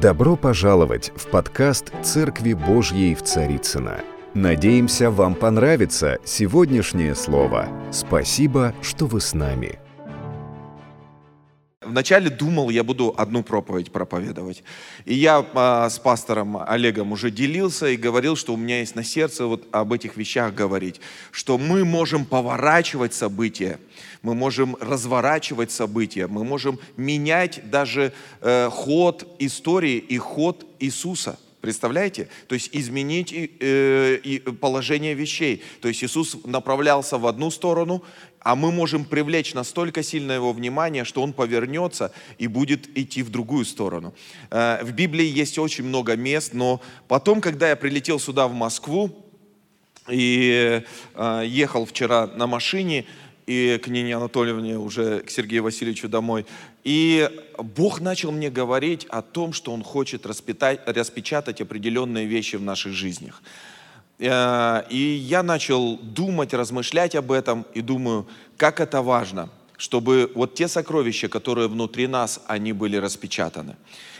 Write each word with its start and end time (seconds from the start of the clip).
Добро 0.00 0.36
пожаловать 0.36 1.10
в 1.16 1.26
подкаст 1.26 1.92
«Церкви 2.04 2.52
Божьей 2.52 3.16
в 3.16 3.22
Царицыно». 3.24 3.96
Надеемся, 4.32 5.10
вам 5.10 5.34
понравится 5.34 6.18
сегодняшнее 6.24 7.16
слово. 7.16 7.66
Спасибо, 7.90 8.74
что 8.80 9.06
вы 9.06 9.20
с 9.20 9.34
нами. 9.34 9.80
Вначале 11.88 12.30
думал, 12.30 12.70
я 12.70 12.84
буду 12.84 13.14
одну 13.16 13.42
проповедь 13.42 13.90
проповедовать. 13.90 14.62
И 15.04 15.14
я 15.14 15.44
а, 15.54 15.88
с 15.88 15.98
пастором 15.98 16.56
Олегом 16.56 17.12
уже 17.12 17.30
делился 17.30 17.88
и 17.88 17.96
говорил, 17.96 18.36
что 18.36 18.54
у 18.54 18.56
меня 18.56 18.80
есть 18.80 18.94
на 18.94 19.02
сердце 19.02 19.46
вот 19.46 19.66
об 19.72 19.92
этих 19.92 20.16
вещах 20.16 20.54
говорить, 20.54 21.00
что 21.30 21.56
мы 21.58 21.84
можем 21.84 22.24
поворачивать 22.24 23.14
события, 23.14 23.78
мы 24.22 24.34
можем 24.34 24.76
разворачивать 24.80 25.70
события, 25.70 26.26
мы 26.26 26.44
можем 26.44 26.78
менять 26.96 27.60
даже 27.70 28.12
э, 28.40 28.68
ход 28.70 29.26
истории 29.38 29.96
и 29.96 30.18
ход 30.18 30.66
Иисуса. 30.78 31.38
Представляете? 31.60 32.28
То 32.46 32.54
есть 32.54 32.70
изменить 32.72 33.34
э, 33.34 34.38
положение 34.60 35.14
вещей. 35.14 35.62
То 35.80 35.88
есть 35.88 36.04
Иисус 36.04 36.36
направлялся 36.44 37.18
в 37.18 37.26
одну 37.26 37.50
сторону, 37.50 38.04
а 38.48 38.54
мы 38.54 38.72
можем 38.72 39.04
привлечь 39.04 39.52
настолько 39.52 40.02
сильно 40.02 40.32
его 40.32 40.54
внимание, 40.54 41.04
что 41.04 41.20
он 41.20 41.34
повернется 41.34 42.12
и 42.38 42.46
будет 42.46 42.88
идти 42.96 43.22
в 43.22 43.28
другую 43.28 43.66
сторону. 43.66 44.14
Э, 44.50 44.82
в 44.82 44.92
Библии 44.92 45.26
есть 45.26 45.58
очень 45.58 45.84
много 45.84 46.16
мест, 46.16 46.54
но 46.54 46.80
потом, 47.08 47.42
когда 47.42 47.68
я 47.68 47.76
прилетел 47.76 48.18
сюда, 48.18 48.48
в 48.48 48.54
Москву, 48.54 49.14
и 50.08 50.82
э, 51.14 51.42
ехал 51.46 51.84
вчера 51.84 52.26
на 52.26 52.46
машине, 52.46 53.04
и 53.46 53.78
к 53.84 53.88
Нине 53.88 54.16
Анатольевне, 54.16 54.78
уже 54.78 55.20
к 55.20 55.30
Сергею 55.30 55.64
Васильевичу 55.64 56.08
домой. 56.08 56.46
И 56.84 57.28
Бог 57.58 58.00
начал 58.00 58.32
мне 58.32 58.48
говорить 58.48 59.04
о 59.10 59.20
том, 59.20 59.52
что 59.52 59.72
Он 59.72 59.82
хочет 59.82 60.24
распечатать 60.24 61.60
определенные 61.60 62.24
вещи 62.24 62.56
в 62.56 62.62
наших 62.62 62.94
жизнях. 62.94 63.42
Э, 64.18 64.82
и 64.90 64.96
я 64.96 65.42
начал 65.42 65.96
думать, 65.98 66.54
размышлять 66.54 67.14
об 67.14 67.32
этом, 67.32 67.66
и 67.74 67.80
думаю, 67.80 68.26
как 68.56 68.80
это 68.80 69.02
важно, 69.02 69.48
чтобы 69.76 70.30
вот 70.34 70.54
те 70.54 70.68
сокровища, 70.68 71.28
которые 71.28 71.68
внутри 71.68 72.06
нас, 72.06 72.40
они 72.46 72.72
были 72.72 72.96
распечатаны. 72.96 73.76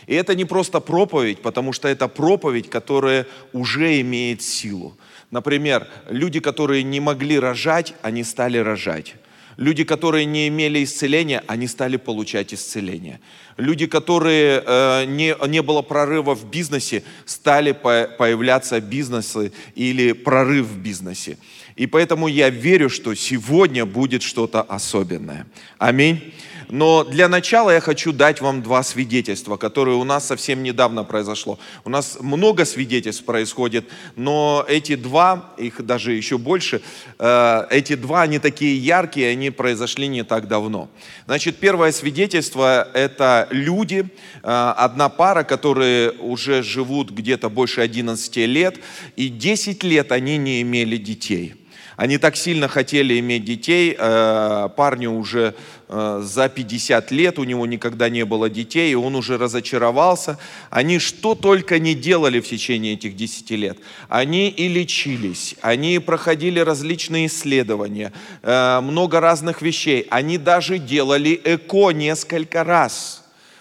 И 0.07 0.15
это 0.15 0.33
не 0.35 0.45
просто 0.45 0.79
проповедь, 0.79 1.41
потому 1.41 1.73
что 1.73 1.87
это 1.87 2.07
проповедь, 2.07 2.69
которая 2.69 3.27
уже 3.53 3.99
имеет 4.01 4.41
силу. 4.41 4.97
Например, 5.31 5.87
люди, 6.09 6.39
которые 6.39 6.83
не 6.83 6.99
могли 6.99 7.37
рожать, 7.37 7.93
они 8.01 8.23
стали 8.23 8.57
рожать. 8.57 9.15
Люди, 9.59 9.83
которые 9.83 10.23
не 10.23 10.47
имели 10.47 10.85
исцеления, 10.85 11.43
они 11.45 11.67
стали 11.67 11.97
получать 11.97 12.53
исцеление. 12.53 13.19
Люди, 13.57 13.87
которые 13.87 14.63
э, 14.65 15.03
не, 15.05 15.35
не 15.49 15.61
было 15.61 15.81
прорыва 15.81 16.33
в 16.33 16.49
бизнесе, 16.49 17.03
стали 17.25 17.73
по, 17.73 18.09
появляться 18.17 18.79
бизнесы 18.79 19.51
или 19.75 20.13
прорыв 20.13 20.65
в 20.65 20.77
бизнесе. 20.77 21.37
И 21.75 21.87
поэтому 21.87 22.29
я 22.29 22.49
верю, 22.49 22.89
что 22.89 23.13
сегодня 23.15 23.85
будет 23.85 24.21
что-то 24.21 24.61
особенное. 24.61 25.45
Аминь. 25.77 26.33
Но 26.69 27.03
для 27.03 27.27
начала 27.27 27.71
я 27.71 27.79
хочу 27.81 28.13
дать 28.13 28.41
вам 28.41 28.61
два 28.61 28.83
свидетельства, 28.83 29.57
которые 29.57 29.97
у 29.97 30.03
нас 30.03 30.27
совсем 30.27 30.61
недавно 30.61 31.03
произошло. 31.03 31.57
У 31.83 31.89
нас 31.89 32.17
много 32.21 32.63
свидетельств 32.63 33.25
происходит, 33.25 33.89
но 34.15 34.63
эти 34.67 34.95
два, 34.95 35.51
их 35.57 35.83
даже 35.83 36.13
еще 36.13 36.37
больше, 36.37 36.81
э, 37.17 37.67
эти 37.71 37.95
два, 37.95 38.21
они 38.21 38.37
такие 38.37 38.77
яркие, 38.77 39.31
они 39.31 39.49
произошли 39.49 40.07
не 40.07 40.23
так 40.23 40.47
давно. 40.47 40.89
Значит, 41.25 41.57
первое 41.57 41.91
свидетельство– 41.91 42.87
это 42.93 43.47
люди, 43.49 44.05
э, 44.43 44.73
одна 44.77 45.09
пара, 45.09 45.43
которые 45.43 46.11
уже 46.11 46.61
живут 46.61 47.09
где-то 47.09 47.49
больше 47.49 47.81
11 47.81 48.45
лет, 48.45 48.79
и 49.15 49.29
10 49.29 49.83
лет 49.83 50.11
они 50.11 50.37
не 50.37 50.61
имели 50.61 50.97
детей. 50.97 51.55
Они 51.99 52.17
так 52.17 52.37
сильно 52.37 52.69
хотели 52.69 53.19
иметь 53.19 53.43
детей, 53.43 53.93
э, 53.99 54.69
парню 54.77 55.11
уже 55.11 55.53
э, 55.89 56.21
за 56.23 56.47
50 56.47 57.11
лет, 57.11 57.37
у 57.37 57.43
него 57.43 57.65
никогда 57.65 58.07
не 58.07 58.23
было 58.23 58.49
детей, 58.49 58.93
и 58.93 58.95
он 58.95 59.15
уже 59.15 59.37
разочаровался. 59.37 60.37
Они 60.69 60.97
что 60.97 61.35
только 61.35 61.77
не 61.77 61.95
делали 61.95 62.39
в 62.39 62.47
течение 62.47 62.93
этих 62.93 63.17
10 63.17 63.51
лет. 63.51 63.79
Они 64.07 64.47
и 64.47 64.69
лечились, 64.69 65.55
они 65.61 65.99
проходили 65.99 66.61
различные 66.61 67.27
исследования, 67.27 68.13
э, 68.43 68.79
много 68.79 69.19
разных 69.19 69.61
вещей. 69.61 70.07
Они 70.09 70.37
даже 70.37 70.77
делали 70.77 71.37
ЭКО 71.43 71.89
несколько 71.89 72.63
раз– 72.63 73.18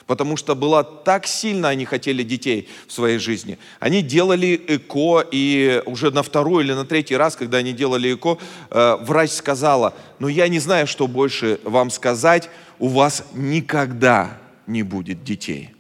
потому 0.09 0.39
что 0.39 0.57
было 0.57 0.83
так 0.83 1.27
сильно 1.27 1.69
они 1.69 1.85
хотели 1.85 2.25
детей 2.25 2.67
в 2.89 2.93
своей 2.93 3.19
жизни. 3.19 3.59
Они 3.79 4.03
делали 4.03 4.61
ЭКО, 4.67 5.25
и 5.31 5.83
уже 5.85 6.11
на 6.11 6.23
второй 6.23 6.65
или 6.65 6.73
на 6.73 6.87
третий 6.87 7.15
раз, 7.15 7.37
когда 7.37 7.59
они 7.59 7.73
делали 7.73 8.15
ЭКО, 8.15 8.39
э, 8.71 8.97
врач 9.03 9.31
сказала, 9.31 9.95
ну 10.19 10.27
я 10.27 10.49
не 10.49 10.59
знаю, 10.59 10.87
что 10.87 11.07
больше 11.07 11.61
вам 11.63 11.91
сказать, 11.91 12.49
у 12.79 12.89
вас 12.89 13.23
никогда 13.35 14.39
не 14.67 14.83
будет 14.83 15.23
детей. 15.23 15.71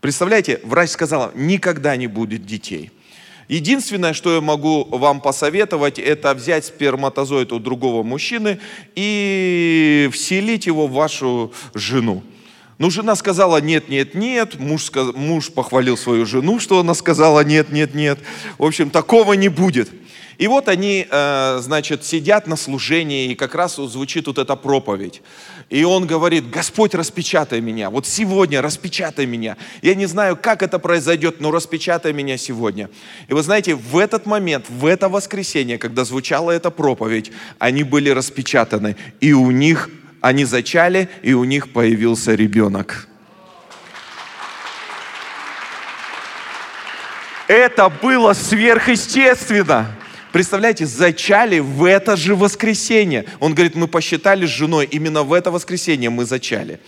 Представляете, 0.00 0.60
врач 0.64 0.90
сказала, 0.90 1.30
никогда 1.36 1.94
не 1.96 2.08
будет 2.08 2.44
детей. 2.44 2.90
Единственное, 3.46 4.12
что 4.12 4.34
я 4.34 4.40
могу 4.40 4.84
вам 4.84 5.20
посоветовать, 5.20 6.00
это 6.00 6.34
взять 6.34 6.64
сперматозоид 6.64 7.52
у 7.52 7.60
другого 7.60 8.02
мужчины 8.02 8.58
и 8.96 10.10
вселить 10.12 10.66
его 10.66 10.88
в 10.88 10.92
вашу 10.92 11.52
жену. 11.74 12.24
Ну, 12.82 12.90
жена 12.90 13.14
сказала 13.14 13.60
нет, 13.60 13.88
нет, 13.88 14.16
нет. 14.16 14.58
Муж, 14.58 14.86
сказ... 14.86 15.14
муж 15.14 15.52
похвалил 15.52 15.96
свою 15.96 16.26
жену, 16.26 16.58
что 16.58 16.80
она 16.80 16.94
сказала 16.94 17.44
нет, 17.44 17.70
нет, 17.70 17.94
нет. 17.94 18.18
В 18.58 18.64
общем, 18.64 18.90
такого 18.90 19.34
не 19.34 19.48
будет. 19.48 19.88
И 20.36 20.48
вот 20.48 20.66
они, 20.66 21.06
э, 21.08 21.58
значит, 21.62 22.04
сидят 22.04 22.48
на 22.48 22.56
служении, 22.56 23.30
и 23.30 23.34
как 23.36 23.54
раз 23.54 23.76
звучит 23.76 24.26
вот 24.26 24.38
эта 24.38 24.56
проповедь. 24.56 25.22
И 25.70 25.84
он 25.84 26.08
говорит, 26.08 26.50
Господь, 26.50 26.96
распечатай 26.96 27.60
меня. 27.60 27.88
Вот 27.88 28.04
сегодня 28.04 28.60
распечатай 28.60 29.26
меня. 29.26 29.56
Я 29.80 29.94
не 29.94 30.06
знаю, 30.06 30.36
как 30.36 30.64
это 30.64 30.80
произойдет, 30.80 31.40
но 31.40 31.52
распечатай 31.52 32.12
меня 32.12 32.36
сегодня. 32.36 32.90
И 33.28 33.32
вы 33.32 33.44
знаете, 33.44 33.76
в 33.76 33.96
этот 33.96 34.26
момент, 34.26 34.66
в 34.68 34.86
это 34.86 35.08
воскресенье, 35.08 35.78
когда 35.78 36.04
звучала 36.04 36.50
эта 36.50 36.72
проповедь, 36.72 37.30
они 37.60 37.84
были 37.84 38.10
распечатаны. 38.10 38.96
И 39.20 39.32
у 39.32 39.52
них 39.52 39.88
они 40.22 40.44
зачали, 40.44 41.08
и 41.22 41.34
у 41.34 41.44
них 41.44 41.72
появился 41.72 42.34
ребенок. 42.34 43.08
Это 47.48 47.90
было 47.90 48.32
сверхъестественно. 48.32 49.94
Представляете, 50.30 50.86
зачали 50.86 51.58
в 51.58 51.84
это 51.84 52.16
же 52.16 52.34
воскресенье. 52.34 53.26
Он 53.40 53.52
говорит, 53.52 53.74
мы 53.74 53.88
посчитали 53.88 54.46
с 54.46 54.48
женой, 54.48 54.88
именно 54.90 55.24
в 55.24 55.32
это 55.34 55.50
воскресенье 55.50 56.08
мы 56.08 56.24
зачали. 56.24 56.80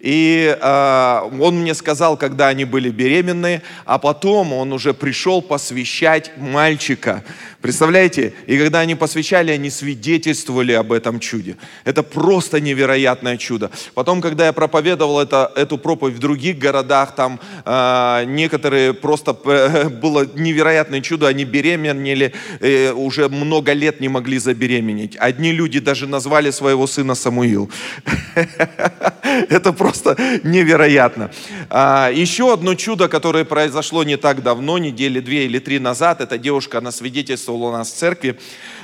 И 0.00 0.56
э, 0.60 1.30
он 1.40 1.60
мне 1.60 1.74
сказал, 1.74 2.16
когда 2.16 2.48
они 2.48 2.64
были 2.64 2.88
беременные, 2.88 3.62
а 3.84 3.98
потом 3.98 4.52
он 4.52 4.72
уже 4.72 4.94
пришел 4.94 5.42
посвящать 5.42 6.32
мальчика. 6.36 7.22
Представляете? 7.60 8.34
И 8.46 8.56
когда 8.56 8.80
они 8.80 8.94
посвящали, 8.94 9.50
они 9.50 9.68
свидетельствовали 9.70 10.72
об 10.72 10.92
этом 10.92 11.18
чуде. 11.18 11.56
Это 11.84 12.04
просто 12.04 12.60
невероятное 12.60 13.36
чудо. 13.36 13.72
Потом, 13.94 14.20
когда 14.20 14.46
я 14.46 14.52
проповедовал 14.52 15.20
это, 15.20 15.50
эту 15.56 15.76
проповедь 15.76 16.14
в 16.14 16.20
других 16.20 16.56
городах, 16.56 17.16
там 17.16 17.40
э, 17.64 18.24
некоторые 18.26 18.94
просто 18.94 19.36
э, 19.44 19.88
было 20.02 20.24
невероятное 20.36 21.00
чудо, 21.00 21.26
они 21.26 21.44
беременели, 21.44 22.32
э, 22.60 22.92
уже 22.92 23.28
много 23.28 23.72
лет 23.72 24.00
не 24.00 24.08
могли 24.08 24.38
забеременеть. 24.38 25.16
Одни 25.16 25.50
люди 25.50 25.80
даже 25.80 26.06
назвали 26.06 26.52
своего 26.52 26.86
сына 26.86 27.16
Самуил. 27.16 27.70
Это 29.48 29.72
просто 29.72 30.16
невероятно. 30.42 31.30
А, 31.70 32.10
еще 32.12 32.52
одно 32.52 32.74
чудо, 32.74 33.08
которое 33.08 33.44
произошло 33.44 34.04
не 34.04 34.16
так 34.16 34.42
давно, 34.42 34.78
недели 34.78 35.20
две 35.20 35.46
или 35.46 35.58
три 35.58 35.78
назад, 35.78 36.20
эта 36.20 36.38
девушка, 36.38 36.78
она 36.78 36.92
свидетельствовала 36.92 37.68
у 37.68 37.72
нас 37.72 37.90
в 37.90 37.94
церкви. 37.94 38.38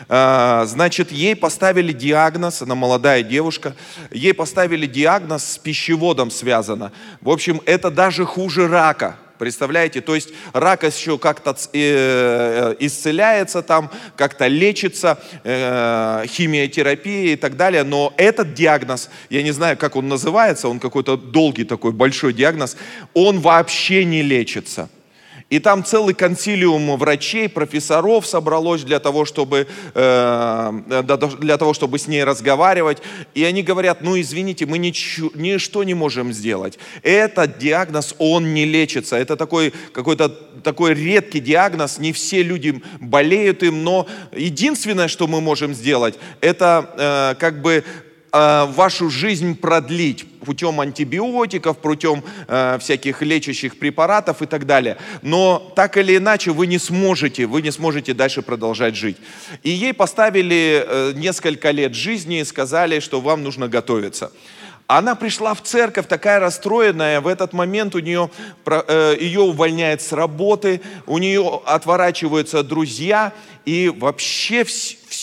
А, 0.08 0.64
значит, 0.66 1.12
ей 1.12 1.34
поставили 1.34 1.92
диагноз, 1.92 2.62
она 2.62 2.74
молодая 2.74 3.22
девушка, 3.22 3.74
ей 4.10 4.34
поставили 4.34 4.86
диагноз 4.86 5.44
с 5.44 5.58
пищеводом 5.58 6.30
связано. 6.30 6.92
В 7.20 7.30
общем, 7.30 7.60
это 7.66 7.90
даже 7.90 8.24
хуже 8.24 8.68
рака. 8.68 9.16
Представляете? 9.44 10.00
То 10.00 10.14
есть 10.14 10.30
рак 10.54 10.84
еще 10.84 11.18
как-то 11.18 11.54
э, 11.74 12.76
исцеляется 12.78 13.60
там, 13.60 13.90
как-то 14.16 14.46
лечится, 14.46 15.18
э, 15.42 16.24
химиотерапия 16.26 17.34
и 17.34 17.36
так 17.36 17.54
далее. 17.58 17.82
Но 17.82 18.14
этот 18.16 18.54
диагноз, 18.54 19.10
я 19.28 19.42
не 19.42 19.50
знаю, 19.50 19.76
как 19.76 19.96
он 19.96 20.08
называется, 20.08 20.70
он 20.70 20.80
какой-то 20.80 21.18
долгий 21.18 21.64
такой 21.64 21.92
большой 21.92 22.32
диагноз, 22.32 22.78
он 23.12 23.40
вообще 23.40 24.06
не 24.06 24.22
лечится. 24.22 24.88
И 25.50 25.58
там 25.58 25.84
целый 25.84 26.14
консилиум 26.14 26.96
врачей, 26.96 27.48
профессоров 27.48 28.26
собралось 28.26 28.82
для 28.82 28.98
того, 28.98 29.24
чтобы, 29.24 29.66
э, 29.94 31.02
для 31.40 31.56
того, 31.58 31.74
чтобы 31.74 31.98
с 31.98 32.08
ней 32.08 32.24
разговаривать. 32.24 32.98
И 33.34 33.44
они 33.44 33.62
говорят, 33.62 34.00
ну 34.00 34.18
извините, 34.18 34.66
мы 34.66 34.78
ничего, 34.78 35.30
ничто 35.34 35.84
не 35.84 35.94
можем 35.94 36.32
сделать. 36.32 36.78
Этот 37.02 37.58
диагноз, 37.58 38.14
он 38.18 38.54
не 38.54 38.64
лечится. 38.64 39.16
Это 39.16 39.36
такой 39.36 39.72
какой-то 39.92 40.30
такой 40.62 40.94
редкий 40.94 41.40
диагноз. 41.40 41.98
Не 41.98 42.12
все 42.12 42.42
люди 42.42 42.82
болеют 43.00 43.62
им, 43.62 43.84
но 43.84 44.06
единственное, 44.32 45.08
что 45.08 45.26
мы 45.26 45.40
можем 45.40 45.74
сделать, 45.74 46.14
это 46.40 46.90
э, 46.96 47.38
как 47.38 47.60
бы 47.60 47.84
Э, 48.36 48.66
вашу 48.66 49.10
жизнь 49.10 49.56
продлить 49.56 50.26
путем 50.40 50.80
антибиотиков, 50.80 51.78
путем 51.78 52.24
э, 52.48 52.78
всяких 52.80 53.22
лечащих 53.22 53.78
препаратов 53.78 54.42
и 54.42 54.46
так 54.46 54.66
далее. 54.66 54.96
Но 55.22 55.72
так 55.76 55.96
или 55.96 56.16
иначе 56.16 56.50
вы 56.50 56.66
не 56.66 56.78
сможете, 56.78 57.46
вы 57.46 57.62
не 57.62 57.70
сможете 57.70 58.12
дальше 58.12 58.42
продолжать 58.42 58.96
жить. 58.96 59.18
И 59.62 59.70
ей 59.70 59.94
поставили 59.94 60.84
э, 60.84 61.12
несколько 61.14 61.70
лет 61.70 61.94
жизни 61.94 62.40
и 62.40 62.44
сказали, 62.44 62.98
что 62.98 63.20
вам 63.20 63.44
нужно 63.44 63.68
готовиться. 63.68 64.32
Она 64.88 65.14
пришла 65.14 65.54
в 65.54 65.62
церковь 65.62 66.08
такая 66.08 66.40
расстроенная, 66.40 67.20
в 67.20 67.28
этот 67.28 67.52
момент 67.52 67.94
у 67.94 68.00
нее, 68.00 68.30
э, 68.66 69.16
ее 69.20 69.40
увольняют 69.42 70.02
с 70.02 70.10
работы, 70.12 70.80
у 71.06 71.18
нее 71.18 71.62
отворачиваются 71.64 72.64
друзья, 72.64 73.32
и 73.64 73.92
вообще 73.96 74.64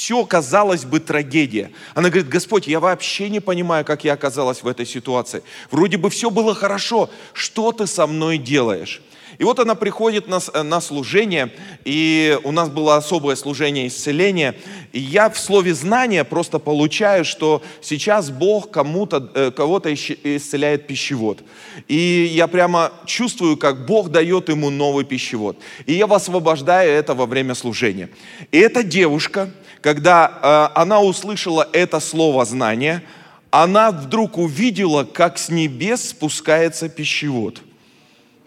все, 0.02 0.26
казалось 0.26 0.84
бы, 0.84 1.00
трагедия. 1.00 1.72
Она 1.94 2.10
говорит, 2.10 2.28
Господь, 2.28 2.66
я 2.66 2.80
вообще 2.80 3.30
не 3.30 3.40
понимаю, 3.40 3.86
как 3.86 4.04
я 4.04 4.14
оказалась 4.14 4.64
в 4.64 4.68
этой 4.68 4.84
ситуации. 4.84 5.44
Вроде 5.70 5.98
бы 5.98 6.10
все 6.10 6.32
было 6.32 6.56
хорошо, 6.56 7.12
что 7.34 7.72
ты 7.72 7.86
со 7.86 8.08
мной 8.08 8.40
делаешь? 8.40 9.04
И 9.42 9.44
вот 9.44 9.58
она 9.58 9.74
приходит 9.74 10.28
на, 10.28 10.40
на 10.62 10.80
служение, 10.80 11.52
и 11.84 12.38
у 12.44 12.52
нас 12.52 12.70
было 12.70 12.98
особое 12.98 13.36
служение 13.36 13.88
исцеления. 13.88 14.54
И 14.92 15.00
я 15.00 15.32
в 15.32 15.40
слове 15.40 15.74
знания 15.74 16.24
просто 16.24 16.60
получаю, 16.60 17.26
что 17.26 17.64
сейчас 17.82 18.30
Бог 18.30 18.70
кому-то, 18.70 19.32
э, 19.34 19.50
кого-то 19.50 19.92
исцеляет 19.92 20.86
пищевод. 20.86 21.40
И 21.88 22.30
я 22.32 22.46
прямо 22.46 22.92
чувствую, 23.08 23.58
как 23.58 23.88
Бог 23.88 24.10
дает 24.10 24.50
ему 24.50 24.70
новый 24.70 25.06
пищевод. 25.06 25.58
И 25.88 25.94
я 25.94 26.06
высвобождаю 26.06 26.92
это 26.92 27.16
во 27.16 27.26
время 27.26 27.56
служения. 27.56 28.12
И 28.52 28.60
эта 28.60 28.84
девушка, 28.84 29.50
когда 29.82 30.72
э, 30.76 30.80
она 30.80 31.02
услышала 31.02 31.68
это 31.74 32.00
слово 32.00 32.46
знания, 32.46 33.02
она 33.50 33.90
вдруг 33.90 34.38
увидела, 34.38 35.04
как 35.04 35.40
с 35.40 35.50
небес 35.50 36.10
спускается 36.10 36.90
пищевод– 36.90 37.64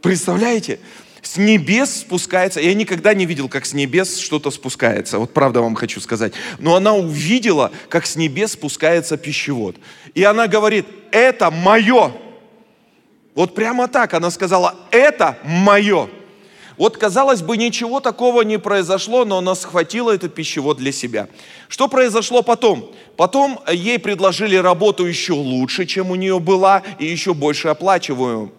Представляете? 0.05 0.81
С 1.23 1.39
небес 1.39 2.01
спускается. 2.01 2.61
Я 2.61 2.75
никогда 2.75 3.15
не 3.15 3.25
видел, 3.25 3.49
как 3.49 3.65
с 3.65 3.73
небес 3.73 4.19
что-то 4.19 4.51
спускается. 4.51 5.19
Вот 5.19 5.33
правда 5.33 5.63
вам 5.63 5.75
хочу 5.75 5.99
сказать. 5.99 6.35
Но 6.59 6.77
она 6.77 6.93
увидела, 6.93 7.73
как 7.89 8.05
с 8.05 8.15
небес 8.15 8.53
спускается 8.53 9.17
пищевод. 9.17 9.77
И 10.15 10.23
она 10.23 10.47
говорит, 10.47 10.85
это 11.11 11.51
мое. 11.51 12.13
Вот 13.35 13.55
прямо 13.55 13.89
так 13.89 14.13
она 14.13 14.31
сказала, 14.31 14.77
это 14.91 15.39
мое. 15.43 16.11
Вот, 16.77 16.99
казалось 16.99 17.41
бы, 17.41 17.57
ничего 17.57 18.01
такого 18.01 18.43
не 18.43 18.59
произошло, 18.59 19.25
но 19.25 19.39
она 19.39 19.55
схватила 19.55 20.11
этот 20.11 20.35
пищевод 20.35 20.77
для 20.77 20.93
себя. 20.93 21.29
Что 21.69 21.89
произошло 21.89 22.43
потом? 22.43 22.93
Потом 23.17 23.59
ей 23.73 23.99
предложили 23.99 24.57
работу 24.57 25.07
еще 25.07 25.33
лучше, 25.33 25.87
чем 25.87 26.11
у 26.11 26.15
нее 26.15 26.41
была, 26.41 26.83
и 26.99 27.07
еще 27.07 27.33
больше 27.33 27.69
оплачиваемую. 27.69 28.53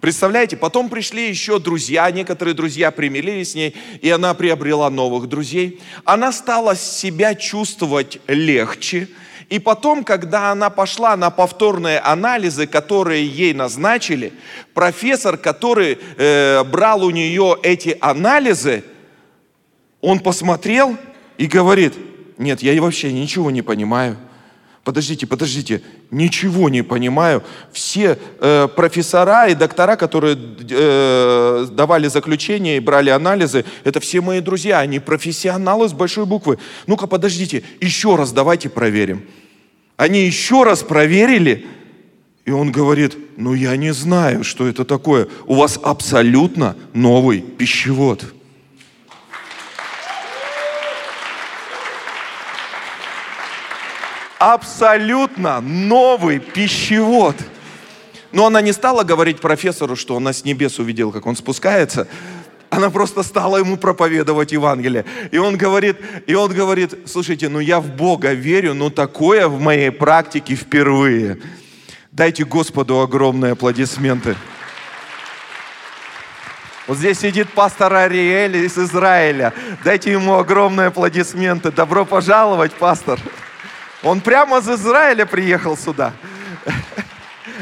Представляете, 0.00 0.56
потом 0.56 0.88
пришли 0.88 1.28
еще 1.28 1.58
друзья, 1.58 2.08
некоторые 2.12 2.54
друзья 2.54 2.92
примирились 2.92 3.52
с 3.52 3.54
ней, 3.56 3.74
и 4.00 4.08
она 4.10 4.32
приобрела 4.32 4.90
новых 4.90 5.28
друзей. 5.28 5.80
Она 6.04 6.30
стала 6.30 6.76
себя 6.76 7.34
чувствовать 7.34 8.20
легче, 8.28 9.08
и 9.48 9.58
потом, 9.58 10.04
когда 10.04 10.52
она 10.52 10.70
пошла 10.70 11.16
на 11.16 11.30
повторные 11.30 11.98
анализы, 11.98 12.68
которые 12.68 13.26
ей 13.26 13.54
назначили, 13.54 14.32
профессор, 14.72 15.36
который 15.36 15.98
э, 16.16 16.62
брал 16.62 17.04
у 17.04 17.10
нее 17.10 17.56
эти 17.64 17.96
анализы, 18.00 18.84
он 20.00 20.20
посмотрел 20.20 20.96
и 21.38 21.46
говорит, 21.46 21.94
нет, 22.36 22.62
я 22.62 22.80
вообще 22.80 23.12
ничего 23.12 23.50
не 23.50 23.62
понимаю 23.62 24.16
подождите, 24.88 25.26
подождите, 25.26 25.82
ничего 26.10 26.70
не 26.70 26.80
понимаю. 26.80 27.42
Все 27.72 28.18
э, 28.40 28.68
профессора 28.74 29.48
и 29.48 29.54
доктора, 29.54 29.96
которые 29.96 30.34
э, 30.34 31.66
давали 31.70 32.08
заключение 32.08 32.78
и 32.78 32.80
брали 32.80 33.10
анализы, 33.10 33.66
это 33.84 34.00
все 34.00 34.22
мои 34.22 34.40
друзья, 34.40 34.78
они 34.78 34.98
профессионалы 34.98 35.90
с 35.90 35.92
большой 35.92 36.24
буквы. 36.24 36.58
Ну-ка, 36.86 37.06
подождите, 37.06 37.64
еще 37.82 38.16
раз 38.16 38.32
давайте 38.32 38.70
проверим. 38.70 39.26
Они 39.98 40.24
еще 40.24 40.62
раз 40.62 40.82
проверили, 40.82 41.66
и 42.46 42.50
он 42.50 42.72
говорит, 42.72 43.14
ну 43.36 43.52
я 43.52 43.76
не 43.76 43.92
знаю, 43.92 44.42
что 44.42 44.66
это 44.66 44.86
такое. 44.86 45.28
У 45.44 45.56
вас 45.56 45.78
абсолютно 45.82 46.76
новый 46.94 47.42
пищевод. 47.42 48.24
Абсолютно 54.38 55.60
новый 55.60 56.38
пищевод. 56.38 57.36
Но 58.32 58.46
она 58.46 58.60
не 58.60 58.72
стала 58.72 59.04
говорить 59.04 59.40
профессору, 59.40 59.96
что 59.96 60.16
она 60.16 60.32
с 60.32 60.44
небес 60.44 60.78
увидела, 60.78 61.10
как 61.12 61.26
он 61.26 61.36
спускается. 61.36 62.08
Она 62.70 62.90
просто 62.90 63.22
стала 63.22 63.56
ему 63.56 63.78
проповедовать 63.78 64.52
Евангелие. 64.52 65.06
И 65.30 65.38
он 65.38 65.56
говорит, 65.56 65.96
и 66.26 66.34
он 66.34 66.52
говорит, 66.52 66.94
слушайте, 67.06 67.48
ну 67.48 67.60
я 67.60 67.80
в 67.80 67.88
Бога 67.88 68.32
верю, 68.32 68.74
но 68.74 68.90
такое 68.90 69.48
в 69.48 69.58
моей 69.60 69.90
практике 69.90 70.54
впервые. 70.54 71.38
Дайте 72.12 72.44
Господу 72.44 73.00
огромные 73.00 73.52
аплодисменты. 73.52 74.36
Вот 76.86 76.98
здесь 76.98 77.20
сидит 77.20 77.50
пастор 77.50 77.92
Ариэль 77.94 78.56
из 78.56 78.76
Израиля. 78.78 79.52
Дайте 79.84 80.12
ему 80.12 80.36
огромные 80.36 80.88
аплодисменты. 80.88 81.70
Добро 81.70 82.04
пожаловать, 82.04 82.72
пастор. 82.72 83.18
Он 84.02 84.20
прямо 84.20 84.58
из 84.58 84.68
Израиля 84.68 85.26
приехал 85.26 85.76
сюда. 85.76 86.12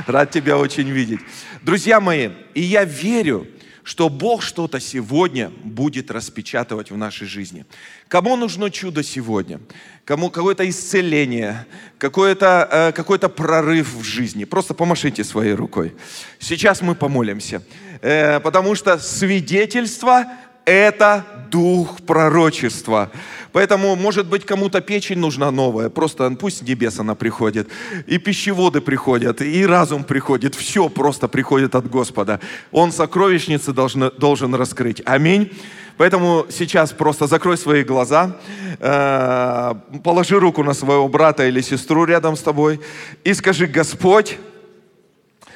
Рад 0.07 0.31
тебя 0.31 0.59
очень 0.59 0.89
видеть. 0.91 1.21
Друзья 1.63 1.99
мои, 1.99 2.31
и 2.55 2.61
я 2.61 2.85
верю, 2.85 3.47
что 3.83 4.09
Бог 4.09 4.43
что-то 4.43 4.79
сегодня 4.79 5.51
будет 5.63 6.11
распечатывать 6.11 6.91
в 6.91 6.97
нашей 6.97 7.27
жизни. 7.27 7.65
Кому 8.09 8.37
нужно 8.37 8.71
чудо 8.71 9.03
сегодня? 9.03 9.61
Кому 10.05 10.29
какое-то 10.29 10.69
исцеление, 10.69 11.65
какой-то 11.97 12.69
э, 12.71 12.93
какой 12.93 13.19
прорыв 13.19 13.95
в 13.95 14.03
жизни? 14.03 14.45
Просто 14.45 14.75
помашите 14.75 15.25
своей 15.25 15.55
рукой. 15.55 15.95
Сейчас 16.39 16.83
мы 16.83 16.95
помолимся. 16.95 17.63
Э, 18.03 18.41
потому 18.41 18.75
что 18.75 18.99
свидетельство– 18.99 20.27
это 20.67 21.25
дух 21.51 22.01
пророчества. 22.03 23.11
Поэтому, 23.53 23.97
может 23.97 24.27
быть, 24.27 24.45
кому-то 24.45 24.81
печень 24.81 25.19
нужна 25.19 25.51
новая. 25.51 25.89
Просто 25.89 26.31
пусть 26.39 26.63
небес 26.63 26.99
она 26.99 27.15
приходит. 27.15 27.69
И 28.07 28.19
пищеводы 28.19 28.81
приходят, 28.81 29.41
и 29.41 29.67
разум 29.67 30.05
приходит. 30.05 30.55
Все 30.55 30.89
просто 30.89 31.29
приходит 31.29 31.75
от 31.75 31.89
Господа. 31.89 32.41
Он 32.73 32.93
сокровищницы 32.93 33.73
должен, 33.73 34.11
должен 34.19 34.55
раскрыть. 34.55 35.03
Аминь. 35.07 35.51
Поэтому 35.97 36.47
сейчас 36.51 36.93
просто 36.93 37.27
закрой 37.27 37.57
свои 37.57 37.83
глаза, 37.83 38.37
э, 38.79 39.75
положи 40.05 40.39
руку 40.39 40.63
на 40.63 40.75
своего 40.75 41.09
брата 41.09 41.47
или 41.49 41.63
сестру 41.63 42.05
рядом 42.05 42.37
с 42.37 42.43
тобой 42.43 42.81
и 43.25 43.33
скажи, 43.33 43.67
Господь, 43.67 44.37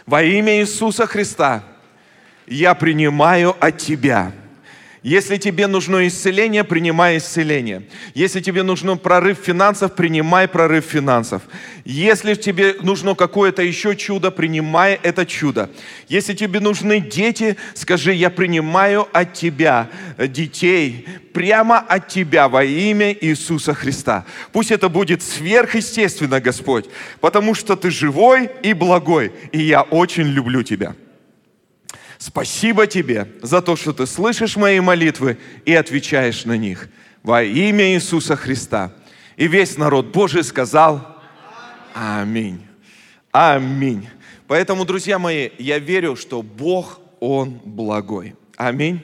во 0.07 0.23
имя 0.23 0.61
Иисуса 0.61 1.07
Христа 1.07 1.63
я 2.47 2.75
принимаю 2.75 3.55
от 3.61 3.77
Тебя– 3.77 4.33
если 5.03 5.39
тебе 5.39 5.67
нужно 5.67 6.07
исцеление, 6.07 6.63
принимай 6.63 7.17
исцеление. 7.17 7.85
Если 8.15 8.41
тебе 8.41 8.63
нужен 8.63 8.99
прорыв 8.99 9.39
финансов, 9.39 9.95
принимай 9.95 10.47
прорыв 10.47 10.85
финансов. 10.85 11.43
Если 11.87 12.35
тебе 12.35 12.77
нужно 12.83 13.15
какое-то 13.15 13.63
еще 13.63 13.97
чудо, 13.97 14.31
принимай 14.31 15.01
это 15.03 15.25
чудо. 15.25 15.71
Если 16.09 16.35
тебе 16.35 16.61
нужны 16.61 17.01
дети, 17.01 17.57
скажи, 17.75 18.13
я 18.13 18.29
принимаю 18.29 19.09
от 19.13 19.33
тебя 19.33 19.89
детей, 20.19 21.07
прямо 21.33 21.79
от 21.79 22.09
тебя 22.09 22.51
во 22.51 22.63
имя 22.63 23.17
Иисуса 23.19 23.73
Христа. 23.73 24.27
Пусть 24.53 24.71
это 24.71 24.91
будет 24.91 25.23
сверхъестественно, 25.23 26.41
Господь, 26.41 26.87
потому 27.21 27.55
что 27.55 27.75
ты 27.75 27.91
живой 27.91 28.51
и 28.63 28.75
благой, 28.75 29.33
и 29.53 29.63
я 29.63 29.81
очень 29.81 30.25
люблю 30.25 30.63
тебя. 30.63 30.95
Спасибо 32.21 32.87
тебе 32.87 33.33
за 33.41 33.63
то, 33.63 33.77
что 33.77 33.95
ты 33.95 34.07
слышишь 34.07 34.57
мои 34.57 34.79
молитвы 34.79 35.39
и 35.65 35.73
отвечаешь 35.73 36.45
на 36.45 36.55
них. 36.55 36.91
Во 37.23 37.43
имя 37.43 37.95
Иисуса 37.95 38.37
Христа. 38.37 38.93
И 39.39 39.49
весь 39.49 39.79
народ 39.79 40.09
Божий 40.09 40.45
сказал 40.45 41.17
Аминь. 41.95 42.61
Аминь. 43.33 44.07
Поэтому, 44.47 44.85
друзья 44.85 45.19
мои, 45.19 45.49
я 45.59 45.79
верю, 45.79 46.15
что 46.15 46.43
Бог, 46.43 47.01
Он 47.21 47.59
благой. 47.65 48.37
Аминь. 48.59 49.01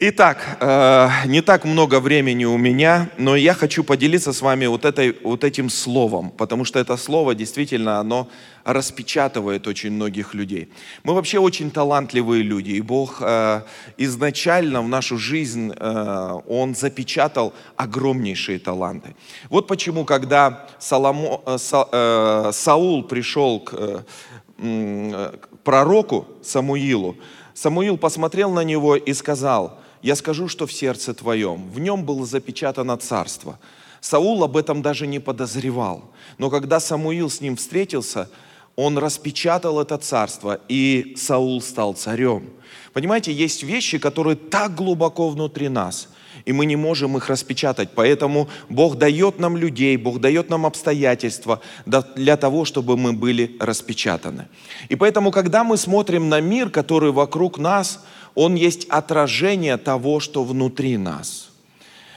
Итак, 0.00 0.58
э, 0.60 1.08
не 1.26 1.40
так 1.40 1.64
много 1.64 1.98
времени 1.98 2.44
у 2.44 2.56
меня, 2.56 3.10
но 3.18 3.34
я 3.34 3.52
хочу 3.52 3.82
поделиться 3.82 4.32
с 4.32 4.42
вами 4.42 4.66
вот, 4.66 4.84
этой, 4.84 5.16
вот 5.24 5.42
этим 5.42 5.68
словом, 5.68 6.30
потому 6.30 6.64
что 6.64 6.78
это 6.78 6.96
слово 6.96 7.34
действительно, 7.34 7.98
оно 7.98 8.28
распечатывает 8.62 9.66
очень 9.66 9.90
многих 9.90 10.34
людей. 10.34 10.68
Мы 11.02 11.14
вообще 11.14 11.40
очень 11.40 11.72
талантливые 11.72 12.44
люди, 12.44 12.70
и 12.70 12.80
Бог 12.80 13.20
э, 13.20 13.62
изначально 13.96 14.82
в 14.82 14.88
нашу 14.88 15.18
жизнь, 15.18 15.72
э, 15.76 16.40
Он 16.46 16.76
запечатал 16.76 17.52
огромнейшие 17.74 18.60
таланты. 18.60 19.16
Вот 19.50 19.66
почему, 19.66 20.04
когда 20.04 20.68
Соломо, 20.78 21.40
э, 21.44 21.58
Са, 21.58 21.88
э, 21.90 22.50
Саул 22.52 23.02
пришел 23.02 23.58
к, 23.58 23.74
э, 23.74 25.32
к 25.40 25.48
пророку 25.64 26.28
Самуилу, 26.44 27.16
Самуил 27.52 27.98
посмотрел 27.98 28.52
на 28.52 28.62
него 28.62 28.94
и 28.94 29.12
сказал– 29.12 29.80
я 30.02 30.16
скажу, 30.16 30.48
что 30.48 30.66
в 30.66 30.72
сердце 30.72 31.14
твоем. 31.14 31.70
В 31.70 31.80
нем 31.80 32.04
было 32.04 32.24
запечатано 32.24 32.96
царство. 32.96 33.58
Саул 34.00 34.44
об 34.44 34.56
этом 34.56 34.82
даже 34.82 35.06
не 35.06 35.18
подозревал. 35.18 36.04
Но 36.38 36.50
когда 36.50 36.78
Самуил 36.80 37.30
с 37.30 37.40
ним 37.40 37.56
встретился, 37.56 38.30
он 38.76 38.96
распечатал 38.96 39.80
это 39.80 39.98
царство, 39.98 40.60
и 40.68 41.14
Саул 41.16 41.60
стал 41.60 41.94
царем. 41.94 42.50
Понимаете, 42.92 43.32
есть 43.32 43.64
вещи, 43.64 43.98
которые 43.98 44.36
так 44.36 44.76
глубоко 44.76 45.28
внутри 45.30 45.68
нас, 45.68 46.08
и 46.44 46.52
мы 46.52 46.64
не 46.64 46.76
можем 46.76 47.16
их 47.16 47.28
распечатать. 47.28 47.88
Поэтому 47.96 48.48
Бог 48.68 48.96
дает 48.96 49.40
нам 49.40 49.56
людей, 49.56 49.96
Бог 49.96 50.20
дает 50.20 50.48
нам 50.48 50.64
обстоятельства 50.64 51.60
для 51.86 52.36
того, 52.36 52.64
чтобы 52.64 52.96
мы 52.96 53.12
были 53.12 53.56
распечатаны. 53.58 54.46
И 54.88 54.94
поэтому, 54.94 55.32
когда 55.32 55.64
мы 55.64 55.76
смотрим 55.76 56.28
на 56.28 56.40
мир, 56.40 56.70
который 56.70 57.10
вокруг 57.10 57.58
нас– 57.58 58.04
он 58.34 58.54
есть 58.54 58.86
отражение 58.88 59.76
того, 59.76 60.20
что 60.20 60.44
внутри 60.44 60.96
нас. 60.96 61.50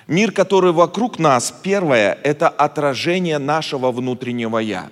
Мир, 0.08 0.32
который 0.32 0.72
вокруг 0.72 1.20
нас, 1.20 1.53
первое, 1.63 2.18
это 2.24 2.50
отражение 2.50 3.38
нашего 3.38 3.91
внутреннего 3.91 4.58
«я». 4.58 4.89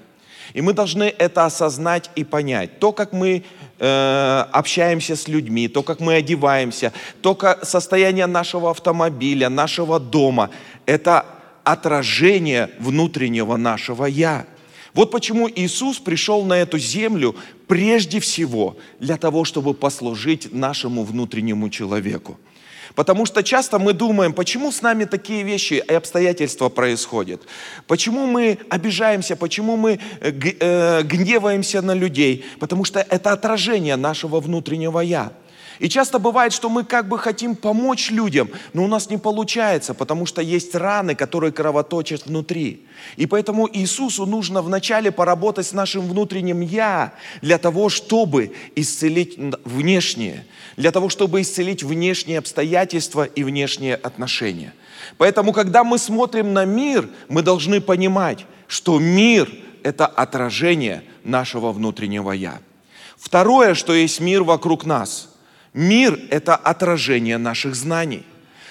И 0.54 0.62
мы 0.62 0.74
должны 0.74 1.04
это 1.04 1.46
осознать 1.46 2.10
и 2.16 2.24
понять. 2.24 2.80
То, 2.80 2.92
как 2.92 3.14
мы 3.14 3.44
э, 3.78 4.46
общаемся 4.52 5.16
с 5.16 5.28
людьми, 5.28 5.68
то, 5.68 5.84
как 5.84 6.00
мы 6.00 6.16
одеваемся, 6.16 6.92
то 7.22 7.36
как 7.36 7.66
состояние 7.66 8.26
нашего 8.26 8.72
автомобиля, 8.72 9.50
нашего 9.50 10.00
дома, 10.00 10.50
это 10.86 11.26
отражение 11.64 12.72
внутреннего 12.80 13.58
нашего 13.58 14.06
«я». 14.06 14.46
Вот 15.00 15.12
почему 15.12 15.50
Иисус 15.50 15.98
пришел 15.98 16.44
на 16.44 16.56
эту 16.56 16.78
землю 16.78 17.34
прежде 17.68 18.20
всего 18.20 18.76
для 19.00 19.16
того, 19.16 19.46
чтобы 19.46 19.74
послужить 19.74 20.54
нашему 20.54 21.06
внутреннему 21.06 21.70
человеку. 21.70 22.38
Потому 22.96 23.26
что 23.26 23.42
часто 23.42 23.80
мы 23.80 23.94
думаем, 23.94 24.34
почему 24.34 24.74
с 24.74 24.82
нами 24.82 25.06
такие 25.06 25.44
вещи 25.44 25.76
и 25.76 25.94
обстоятельства 25.94 26.68
происходят? 26.68 27.44
Почему 27.88 28.26
мы 28.26 28.58
обижаемся, 28.70 29.38
почему 29.38 29.78
мы 29.78 30.02
э, 30.20 30.34
э, 30.60 31.04
гневаемся 31.04 31.82
на 31.82 31.94
людей? 31.94 32.44
Потому 32.60 32.84
что 32.84 33.00
это 33.00 33.32
отражение 33.32 33.96
нашего 33.96 34.42
внутреннего 34.42 35.00
«я». 35.00 35.32
И 35.80 35.88
часто 35.88 36.20
бывает, 36.20 36.52
что 36.52 36.70
мы 36.70 36.84
как 36.84 37.08
бы 37.08 37.18
хотим 37.18 37.56
помочь 37.56 38.12
людям, 38.12 38.50
но 38.74 38.84
у 38.84 38.88
нас 38.88 39.10
не 39.10 39.18
получается, 39.18 39.94
потому 39.94 40.26
что 40.26 40.42
есть 40.42 40.76
раны, 40.76 41.16
которые 41.16 41.54
кровоточат 41.54 42.26
внутри. 42.26 42.86
И 43.16 43.26
поэтому 43.26 43.70
Иисусу 43.72 44.26
нужно 44.26 44.62
вначале 44.62 45.10
поработать 45.10 45.68
с 45.68 45.72
нашим 45.72 46.08
внутренним 46.08 46.60
«я» 46.60 47.14
для 47.42 47.58
того, 47.58 47.88
чтобы 47.88 48.54
исцелить 48.76 49.38
внешнее, 49.64 50.46
для 50.76 50.92
того, 50.92 51.08
чтобы 51.08 51.42
исцелить 51.42 51.82
внешние 51.82 52.40
обстоятельства 52.40 53.24
и 53.24 53.44
внешние 53.46 53.96
отношения. 53.96 54.74
Поэтому, 55.18 55.54
когда 55.54 55.86
мы 55.86 55.98
смотрим 55.98 56.52
на 56.52 56.66
мир, 56.66 57.08
мы 57.30 57.42
должны 57.42 57.80
понимать, 57.80 58.46
что 58.68 59.00
мир– 59.00 59.50
это 59.84 60.08
отражение 60.08 61.04
нашего 61.24 61.72
внутреннего 61.72 62.34
«я». 62.34 62.60
Второе, 63.18 63.76
что 63.76 63.94
есть 63.94 64.20
мир 64.20 64.44
вокруг 64.44 64.86
нас– 64.86 65.30
Мир– 65.74 66.20
это 66.30 66.56
отражение 66.56 67.38
наших 67.38 67.76
знаний. 67.76 68.26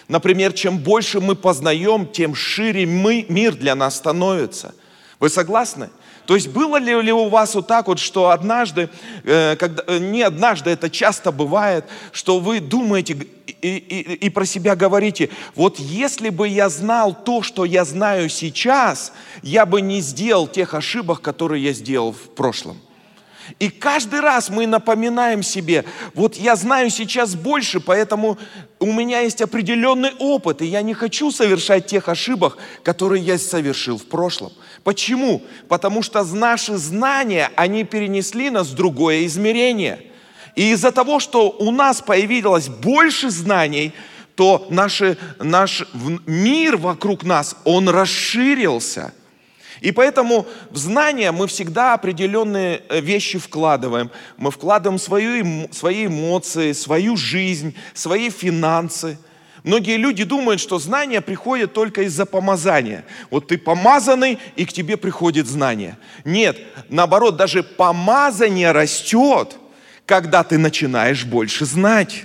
Например, 0.08 0.52
чем 0.52 0.78
больше 0.78 1.20
мы 1.20 1.36
познаем, 1.36 2.06
тем 2.06 2.34
шире 2.34 2.86
мы, 2.86 3.26
мир 3.28 3.54
для 3.54 3.74
нас 3.74 3.96
становится. 3.96 4.74
Вы 5.20 5.28
согласны? 5.28 5.90
То 6.28 6.34
есть 6.34 6.48
было 6.48 6.76
ли, 6.76 7.10
у 7.10 7.28
вас 7.28 7.54
вот 7.54 7.66
так 7.66 7.86
вот, 7.88 7.98
что 7.98 8.28
однажды, 8.28 8.90
э, 9.24 9.56
когда, 9.56 9.82
э, 9.86 9.98
не 9.98 10.22
однажды, 10.22 10.70
это 10.70 10.90
часто 10.90 11.32
бывает, 11.32 11.86
что 12.12 12.38
вы 12.38 12.60
думаете 12.60 13.26
и, 13.46 13.76
и, 13.76 14.26
и 14.26 14.28
про 14.28 14.44
себя 14.44 14.76
говорите, 14.76 15.30
вот 15.54 15.78
если 15.78 16.28
бы 16.28 16.46
я 16.46 16.68
знал 16.68 17.14
то, 17.14 17.42
что 17.42 17.64
я 17.64 17.86
знаю 17.86 18.28
сейчас, 18.28 19.12
я 19.42 19.64
бы 19.64 19.80
не 19.80 20.02
сделал 20.02 20.46
тех 20.46 20.74
ошибок, 20.74 21.22
которые 21.22 21.64
я 21.64 21.72
сделал 21.72 22.12
в 22.12 22.34
прошлом. 22.34 22.78
И 23.58 23.70
каждый 23.70 24.20
раз 24.20 24.50
мы 24.50 24.66
напоминаем 24.66 25.42
себе, 25.42 25.84
вот 26.14 26.36
я 26.36 26.56
знаю 26.56 26.90
сейчас 26.90 27.34
больше, 27.34 27.80
поэтому 27.80 28.38
у 28.78 28.92
меня 28.92 29.20
есть 29.20 29.40
определенный 29.40 30.12
опыт, 30.18 30.62
и 30.62 30.66
я 30.66 30.82
не 30.82 30.94
хочу 30.94 31.30
совершать 31.30 31.86
тех 31.86 32.08
ошибок, 32.08 32.58
которые 32.82 33.22
я 33.22 33.38
совершил 33.38 33.98
в 33.98 34.06
прошлом. 34.06 34.52
Почему? 34.84 35.42
Потому 35.68 36.02
что 36.02 36.22
наши 36.24 36.76
знания, 36.76 37.50
они 37.56 37.84
перенесли 37.84 38.50
нас 38.50 38.68
в 38.68 38.74
другое 38.74 39.26
измерение. 39.26 40.02
И 40.54 40.72
из-за 40.72 40.92
того, 40.92 41.20
что 41.20 41.50
у 41.50 41.70
нас 41.70 42.00
появилось 42.00 42.68
больше 42.68 43.30
знаний, 43.30 43.92
то 44.34 44.66
наши, 44.70 45.16
наш 45.38 45.84
мир 46.26 46.76
вокруг 46.76 47.24
нас, 47.24 47.56
он 47.64 47.88
расширился– 47.88 49.12
и 49.80 49.92
поэтому 49.92 50.46
в 50.70 50.76
знания 50.76 51.30
мы 51.32 51.46
всегда 51.46 51.94
определенные 51.94 52.82
э, 52.88 53.00
вещи 53.00 53.38
вкладываем. 53.38 54.10
Мы 54.36 54.50
вкладываем 54.50 54.98
свою, 54.98 55.68
свои 55.72 56.06
эмоции, 56.06 56.72
свою 56.72 57.16
жизнь, 57.16 57.74
свои 57.94 58.30
финансы. 58.30 59.18
Многие 59.62 59.96
люди 59.96 60.24
думают, 60.24 60.60
что 60.60 60.78
знания 60.78 61.20
приходят 61.20 61.72
только 61.72 62.02
из-за 62.02 62.26
помазания. 62.26 63.04
Вот 63.30 63.48
ты 63.48 63.58
помазанный, 63.58 64.38
и 64.56 64.64
к 64.64 64.72
тебе 64.72 64.96
приходит 64.96 65.46
знание. 65.46 65.98
Нет, 66.24 66.58
наоборот, 66.88 67.36
даже 67.36 67.62
помазание 67.62 68.72
растет, 68.72 69.56
когда 70.06 70.42
ты 70.42 70.58
начинаешь 70.58 71.24
больше 71.24 71.66
знать. 71.66 72.24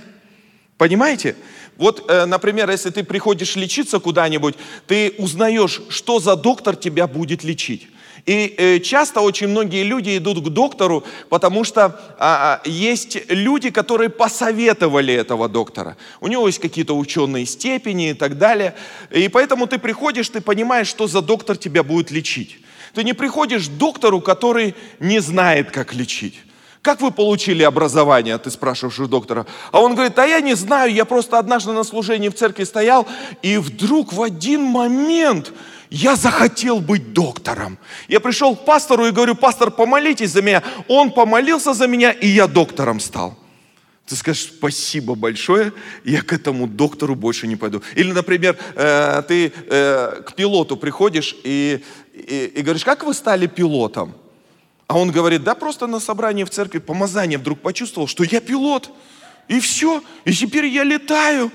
Понимаете? 0.78 1.36
Вот, 1.76 2.08
э, 2.08 2.24
например, 2.24 2.70
если 2.70 2.90
ты 2.90 3.02
приходишь 3.02 3.56
лечиться 3.56 3.98
куда-нибудь, 3.98 4.54
ты 4.86 5.14
узнаешь, 5.18 5.80
что 5.88 6.20
за 6.20 6.36
доктор 6.36 6.76
тебя 6.76 7.06
будет 7.06 7.44
лечить. 7.44 7.88
И 8.26 8.54
э, 8.56 8.78
часто 8.80 9.20
очень 9.20 9.48
многие 9.48 9.82
люди 9.82 10.16
идут 10.16 10.42
к 10.42 10.48
доктору, 10.48 11.04
потому 11.28 11.62
что 11.64 11.84
а, 12.18 12.60
а, 12.64 12.68
есть 12.68 13.18
люди, 13.28 13.70
которые 13.70 14.08
посоветовали 14.08 15.12
этого 15.12 15.48
доктора. 15.48 15.96
У 16.20 16.28
него 16.28 16.46
есть 16.46 16.58
какие-то 16.58 16.96
ученые 16.96 17.44
степени 17.44 18.10
и 18.10 18.14
так 18.14 18.38
далее. 18.38 18.74
И 19.10 19.28
поэтому 19.28 19.66
ты 19.66 19.78
приходишь, 19.78 20.30
ты 20.30 20.40
понимаешь, 20.40 20.88
что 20.88 21.06
за 21.06 21.20
доктор 21.20 21.58
тебя 21.58 21.82
будет 21.82 22.10
лечить. 22.10 22.58
Ты 22.94 23.04
не 23.04 23.12
приходишь 23.12 23.68
к 23.68 23.72
доктору, 23.72 24.20
который 24.22 24.74
не 25.00 25.18
знает, 25.18 25.70
как 25.70 25.92
лечить. 25.92 26.34
Как 26.84 27.00
вы 27.00 27.10
получили 27.10 27.62
образование, 27.62 28.36
ты 28.36 28.50
спрашиваешь 28.50 29.00
у 29.00 29.06
доктора. 29.06 29.46
А 29.72 29.80
он 29.80 29.94
говорит, 29.94 30.18
а 30.18 30.26
я 30.26 30.42
не 30.42 30.52
знаю, 30.52 30.92
я 30.92 31.06
просто 31.06 31.38
однажды 31.38 31.72
на 31.72 31.82
служении 31.82 32.28
в 32.28 32.34
церкви 32.34 32.64
стоял, 32.64 33.08
и 33.40 33.56
вдруг 33.56 34.12
в 34.12 34.20
один 34.20 34.64
момент 34.64 35.54
я 35.88 36.14
захотел 36.14 36.80
быть 36.80 37.14
доктором. 37.14 37.78
Я 38.06 38.20
пришел 38.20 38.54
к 38.54 38.66
пастору 38.66 39.06
и 39.06 39.12
говорю, 39.12 39.34
пастор, 39.34 39.70
помолитесь 39.70 40.32
за 40.32 40.42
меня. 40.42 40.62
Он 40.86 41.10
помолился 41.10 41.72
за 41.72 41.86
меня, 41.86 42.12
и 42.12 42.26
я 42.28 42.46
доктором 42.46 43.00
стал. 43.00 43.34
Ты 44.04 44.14
скажешь, 44.14 44.52
спасибо 44.54 45.14
большое, 45.14 45.72
я 46.04 46.20
к 46.20 46.34
этому 46.34 46.66
доктору 46.66 47.14
больше 47.14 47.46
не 47.46 47.56
пойду. 47.56 47.80
Или, 47.94 48.12
например, 48.12 48.58
э, 48.74 49.22
ты 49.26 49.54
э, 49.70 50.22
к 50.26 50.34
пилоту 50.34 50.76
приходишь 50.76 51.34
и, 51.44 51.82
и, 52.12 52.52
и 52.56 52.60
говоришь, 52.60 52.84
как 52.84 53.04
вы 53.04 53.14
стали 53.14 53.46
пилотом? 53.46 54.14
А 54.86 54.98
он 54.98 55.10
говорит, 55.10 55.44
да 55.44 55.54
просто 55.54 55.86
на 55.86 56.00
собрании 56.00 56.44
в 56.44 56.50
церкви 56.50 56.78
помазание 56.78 57.38
вдруг 57.38 57.60
почувствовал, 57.60 58.06
что 58.06 58.24
я 58.24 58.40
пилот. 58.40 58.90
И 59.48 59.60
все, 59.60 60.02
и 60.24 60.32
теперь 60.32 60.66
я 60.66 60.84
летаю. 60.84 61.50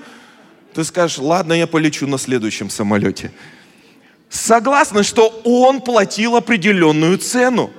Ты 0.74 0.84
скажешь, 0.84 1.18
ладно, 1.18 1.52
я 1.52 1.66
полечу 1.66 2.06
на 2.06 2.18
следующем 2.18 2.70
самолете. 2.70 3.32
Согласны, 4.28 5.02
что 5.02 5.28
он 5.44 5.80
платил 5.80 6.36
определенную 6.36 7.18
цену. 7.18 7.70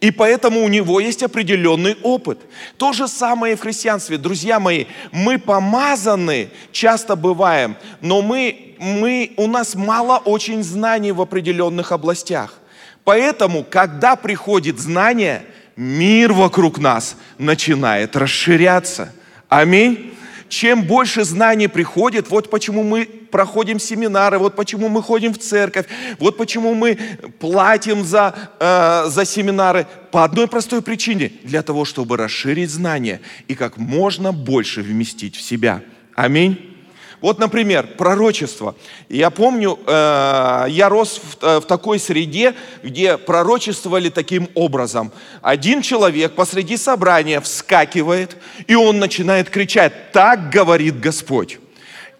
И 0.00 0.10
поэтому 0.10 0.62
у 0.62 0.68
него 0.68 1.00
есть 1.00 1.22
определенный 1.22 1.96
опыт. 2.02 2.40
То 2.76 2.92
же 2.92 3.08
самое 3.08 3.54
и 3.54 3.56
в 3.56 3.60
христианстве. 3.60 4.18
Друзья 4.18 4.60
мои, 4.60 4.86
мы 5.10 5.38
помазаны, 5.38 6.50
часто 6.70 7.16
бываем, 7.16 7.76
но 8.02 8.20
мы, 8.20 8.76
мы, 8.78 9.32
у 9.36 9.46
нас 9.46 9.74
мало 9.74 10.18
очень 10.18 10.62
знаний 10.62 11.12
в 11.12 11.20
определенных 11.20 11.92
областях. 11.92 12.60
Поэтому, 13.06 13.62
когда 13.62 14.16
приходит 14.16 14.80
знание, 14.80 15.44
мир 15.76 16.32
вокруг 16.32 16.78
нас 16.78 17.16
начинает 17.38 18.16
расширяться. 18.16 19.12
Аминь. 19.48 20.12
чем 20.48 20.82
больше 20.82 21.24
знаний 21.24 21.68
приходит, 21.68 22.30
вот 22.30 22.50
почему 22.50 22.82
мы 22.82 23.06
проходим 23.06 23.78
семинары, 23.78 24.38
вот 24.38 24.56
почему 24.56 24.88
мы 24.88 25.02
ходим 25.02 25.34
в 25.34 25.38
церковь, 25.38 25.86
вот 26.18 26.36
почему 26.36 26.74
мы 26.74 26.98
платим 27.38 28.04
за, 28.04 28.34
э, 28.58 29.04
за 29.08 29.24
семинары, 29.24 29.86
по 30.10 30.24
одной 30.24 30.48
простой 30.48 30.82
причине, 30.82 31.32
для 31.44 31.62
того, 31.62 31.84
чтобы 31.84 32.16
расширить 32.16 32.70
знания 32.70 33.20
и 33.46 33.54
как 33.54 33.76
можно 33.76 34.32
больше 34.32 34.82
вместить 34.82 35.36
в 35.36 35.42
себя. 35.42 35.80
Аминь. 36.14 36.75
Вот, 37.20 37.38
например, 37.38 37.86
пророчество. 37.96 38.74
Я 39.08 39.30
помню, 39.30 39.78
э, 39.86 40.66
я 40.68 40.88
рос 40.88 41.20
в, 41.22 41.44
э, 41.44 41.60
в 41.60 41.64
такой 41.64 41.98
среде, 41.98 42.54
где 42.82 43.16
пророчествовали 43.16 44.10
таким 44.10 44.48
образом. 44.54 45.10
Один 45.40 45.80
человек 45.80 46.34
посреди 46.34 46.76
собрания 46.76 47.40
вскакивает, 47.40 48.36
и 48.66 48.74
он 48.74 48.98
начинает 48.98 49.48
кричать, 49.48 50.12
так 50.12 50.50
говорит 50.50 51.00
Господь. 51.00 51.58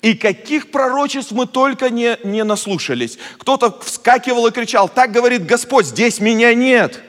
И 0.00 0.15
каких 0.15 0.71
пророчеств 0.71 1.33
мы 1.33 1.47
только 1.47 1.91
не, 1.91 2.17
не 2.25 2.45
наслушались. 2.45 3.19
Кто-то 3.38 3.79
вскакивал 3.83 4.47
и 4.47 4.50
кричал, 4.50 4.88
так 4.88 5.12
говорит 5.12 5.45
Господь, 5.45 5.87
здесь 5.87 6.21
меня 6.21 6.55
нет. 6.55 7.03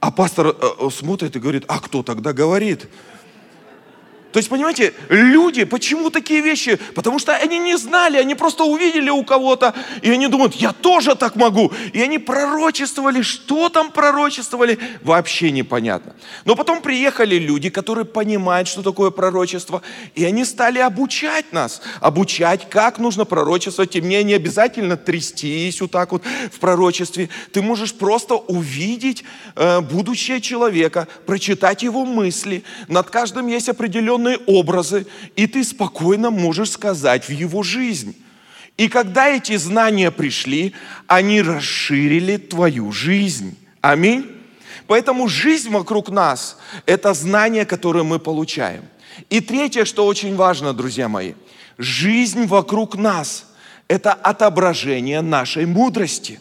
А 0.00 0.10
пастор 0.10 0.48
э, 0.48 0.52
э 0.80 0.90
смотрит 0.90 1.36
и 1.36 1.38
говорит, 1.38 1.64
а 1.68 1.80
кто 1.80 2.02
тогда 2.02 2.32
говорит? 2.32 2.86
То 4.32 4.38
есть, 4.38 4.48
понимаете, 4.48 4.94
люди, 5.10 5.64
почему 5.64 6.10
такие 6.10 6.40
вещи? 6.40 6.78
Потому 6.94 7.18
что 7.18 7.36
они 7.36 7.58
не 7.58 7.76
знали, 7.76 8.16
они 8.16 8.34
просто 8.34 8.64
увидели 8.64 9.10
у 9.10 9.22
кого-то, 9.24 9.74
и 10.00 10.10
они 10.10 10.26
думают, 10.26 10.54
я 10.54 10.72
тоже 10.72 11.14
так 11.14 11.36
могу. 11.36 11.70
И 11.92 12.00
они 12.00 12.18
пророчествовали, 12.18 13.20
что 13.20 13.68
там 13.68 13.90
пророчествовали, 13.90 14.78
вообще 15.02 15.50
непонятно. 15.50 16.14
Но 16.46 16.56
потом 16.56 16.80
приехали 16.80 17.36
люди, 17.36 17.68
которые 17.68 18.06
понимают, 18.06 18.68
что 18.68 18.82
такое 18.82 19.10
пророчество, 19.10 19.82
и 20.14 20.24
они 20.24 20.46
стали 20.46 20.78
обучать 20.78 21.52
нас, 21.52 21.82
обучать, 22.00 22.70
как 22.70 22.98
нужно 22.98 23.26
пророчествовать. 23.26 23.96
И 23.96 24.00
мне 24.00 24.24
не 24.24 24.32
обязательно 24.32 24.96
трястись 24.96 25.80
вот 25.82 25.90
так 25.90 26.12
вот 26.12 26.22
в 26.50 26.58
пророчестве. 26.58 27.28
Ты 27.52 27.60
можешь 27.60 27.92
просто 27.92 28.36
увидеть 28.36 29.24
э, 29.56 29.80
будущее 29.80 30.40
человека, 30.40 31.06
прочитать 31.26 31.82
его 31.82 32.06
мысли. 32.06 32.64
Над 32.88 33.10
каждым 33.10 33.46
есть 33.48 33.68
определенный 33.68 34.21
определенные 34.22 34.38
образы, 34.46 35.06
и 35.36 35.46
ты 35.46 35.64
спокойно 35.64 36.30
можешь 36.30 36.70
сказать 36.70 37.28
в 37.28 37.30
его 37.30 37.62
жизнь. 37.62 38.14
И 38.78 38.88
когда 38.88 39.28
эти 39.28 39.56
знания 39.56 40.10
пришли, 40.10 40.72
они 41.06 41.42
расширили 41.42 42.36
твою 42.36 42.92
жизнь. 42.92 43.56
Аминь. 43.80 44.26
Поэтому 44.86 45.28
жизнь 45.28 45.70
вокруг 45.70 46.08
нас– 46.08 46.56
это 46.86 47.14
знание, 47.14 47.64
которое 47.64 48.04
мы 48.04 48.18
получаем. 48.18 48.82
И 49.30 49.40
третье, 49.40 49.84
что 49.84 50.06
очень 50.06 50.36
важно, 50.36 50.72
друзья 50.72 51.08
мои, 51.08 51.34
жизнь 51.78 52.46
вокруг 52.46 52.96
нас– 52.96 53.46
это 53.88 54.12
отображение 54.12 55.20
нашей 55.20 55.66
мудрости. 55.66 56.40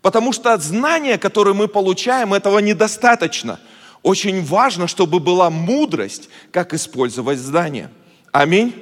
Потому 0.00 0.32
что 0.32 0.56
знания, 0.58 1.18
которые 1.18 1.54
мы 1.54 1.68
получаем, 1.68 2.34
этого 2.34 2.60
недостаточно– 2.60 3.60
очень 4.02 4.44
важно, 4.44 4.88
чтобы 4.88 5.20
была 5.20 5.50
мудрость, 5.50 6.28
как 6.50 6.74
использовать 6.74 7.38
здание. 7.38 7.90
Аминь. 8.32 8.74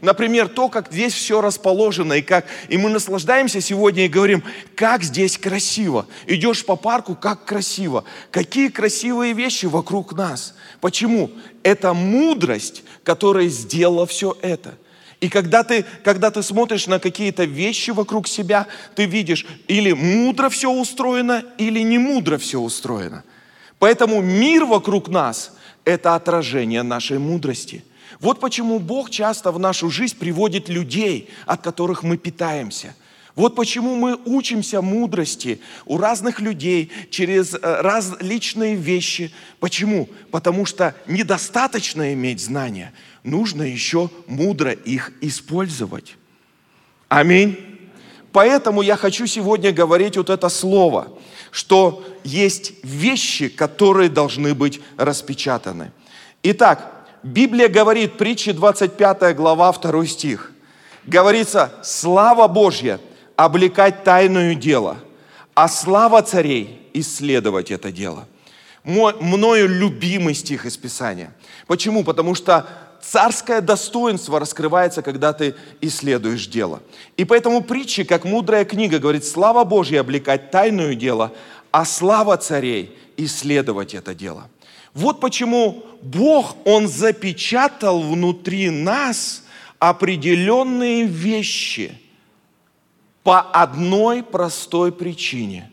Например, 0.00 0.48
то, 0.48 0.68
как 0.68 0.92
здесь 0.92 1.14
все 1.14 1.40
расположено, 1.40 2.14
и 2.14 2.22
как 2.22 2.46
и 2.68 2.76
мы 2.76 2.90
наслаждаемся 2.90 3.60
сегодня 3.60 4.04
и 4.04 4.08
говорим, 4.08 4.42
как 4.76 5.02
здесь 5.02 5.38
красиво. 5.38 6.06
Идешь 6.26 6.64
по 6.64 6.76
парку, 6.76 7.14
как 7.14 7.44
красиво. 7.44 8.04
Какие 8.30 8.68
красивые 8.68 9.32
вещи 9.32 9.66
вокруг 9.66 10.12
нас. 10.12 10.54
Почему? 10.80 11.30
Это 11.62 11.94
мудрость, 11.94 12.82
которая 13.02 13.48
сделала 13.48 14.06
все 14.06 14.36
это. 14.42 14.74
И 15.20 15.30
когда 15.30 15.62
ты, 15.62 15.86
когда 16.02 16.30
ты 16.30 16.42
смотришь 16.42 16.86
на 16.86 16.98
какие-то 16.98 17.44
вещи 17.44 17.90
вокруг 17.90 18.28
себя, 18.28 18.66
ты 18.94 19.06
видишь, 19.06 19.46
или 19.68 19.92
мудро 19.92 20.50
все 20.50 20.70
устроено, 20.70 21.44
или 21.56 21.80
не 21.80 21.96
мудро 21.96 22.36
все 22.36 22.60
устроено. 22.60 23.24
Поэтому 23.78 24.22
мир 24.22 24.64
вокруг 24.64 25.08
нас– 25.08 25.52
это 25.84 26.14
отражение 26.14 26.82
нашей 26.82 27.18
мудрости. 27.18 27.84
Вот 28.20 28.40
почему 28.40 28.78
Бог 28.78 29.10
часто 29.10 29.50
в 29.52 29.58
нашу 29.58 29.90
жизнь 29.90 30.16
приводит 30.18 30.68
людей, 30.68 31.28
от 31.46 31.62
которых 31.62 32.02
мы 32.02 32.16
питаемся. 32.16 32.94
Вот 33.34 33.56
почему 33.56 33.96
мы 33.96 34.16
учимся 34.24 34.80
мудрости 34.80 35.60
у 35.86 35.98
разных 35.98 36.40
людей 36.40 36.92
через 37.10 37.54
э, 37.54 37.58
различные 37.62 38.76
вещи. 38.76 39.32
Почему? 39.58 40.08
Потому 40.30 40.66
что 40.66 40.94
недостаточно 41.08 42.12
иметь 42.12 42.40
знания, 42.40 42.92
нужно 43.24 43.64
еще 43.64 44.08
мудро 44.28 44.70
их 44.70 45.12
использовать. 45.20 46.16
Аминь. 47.08 47.58
Поэтому 48.30 48.82
я 48.82 48.96
хочу 48.96 49.26
сегодня 49.26 49.72
говорить 49.72 50.16
вот 50.16 50.30
это 50.30 50.48
слово– 50.48 51.08
что 51.54 52.02
есть 52.24 52.72
вещи, 52.82 53.48
которые 53.48 54.08
должны 54.08 54.54
быть 54.54 54.80
распечатаны. 54.96 55.92
Итак, 56.42 57.06
Библия 57.22 57.68
говорит, 57.68 58.18
притча 58.18 58.52
25 58.52 59.36
глава, 59.36 59.72
2 59.72 60.06
стих. 60.06 60.50
Говорится, 61.04 61.72
слава 61.84 62.48
Божья 62.48 62.98
облекать 63.36 64.02
тайное 64.02 64.56
дело, 64.56 64.96
а 65.54 65.68
слава 65.68 66.22
царей 66.22 66.88
исследовать 66.92 67.70
это 67.70 67.92
дело. 67.92 68.26
Мой, 68.82 69.14
мною 69.20 69.68
любимый 69.68 70.34
стих 70.34 70.66
из 70.66 70.76
Писания. 70.76 71.32
Почему? 71.68 72.02
Потому 72.02 72.34
что 72.34 72.66
царское 73.10 73.60
достоинство 73.60 74.40
раскрывается, 74.40 75.02
когда 75.02 75.32
ты 75.32 75.54
исследуешь 75.80 76.46
дело. 76.46 76.82
И 77.16 77.24
поэтому 77.24 77.62
притчи, 77.62 78.04
как 78.04 78.24
мудрая 78.24 78.64
книга, 78.64 78.98
говорит, 78.98 79.24
слава 79.24 79.64
Божья 79.64 80.00
облекать 80.00 80.50
тайное 80.50 80.94
дело, 80.94 81.32
а 81.70 81.84
слава 81.84 82.36
царей 82.36 82.96
исследовать 83.16 83.94
это 83.94 84.14
дело. 84.14 84.48
Вот 84.94 85.20
почему 85.20 85.84
Бог, 86.02 86.56
Он 86.64 86.88
запечатал 86.88 88.00
внутри 88.00 88.70
нас 88.70 89.44
определенные 89.78 91.04
вещи 91.04 91.98
по 93.22 93.40
одной 93.40 94.22
простой 94.22 94.92
причине. 94.92 95.70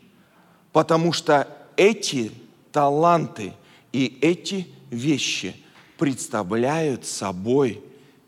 Потому 0.72 1.12
что 1.12 1.48
эти 1.76 2.32
таланты 2.72 3.52
и 3.92 4.18
эти 4.20 4.66
вещи– 4.90 5.56
представляют 6.02 7.06
собой 7.06 7.80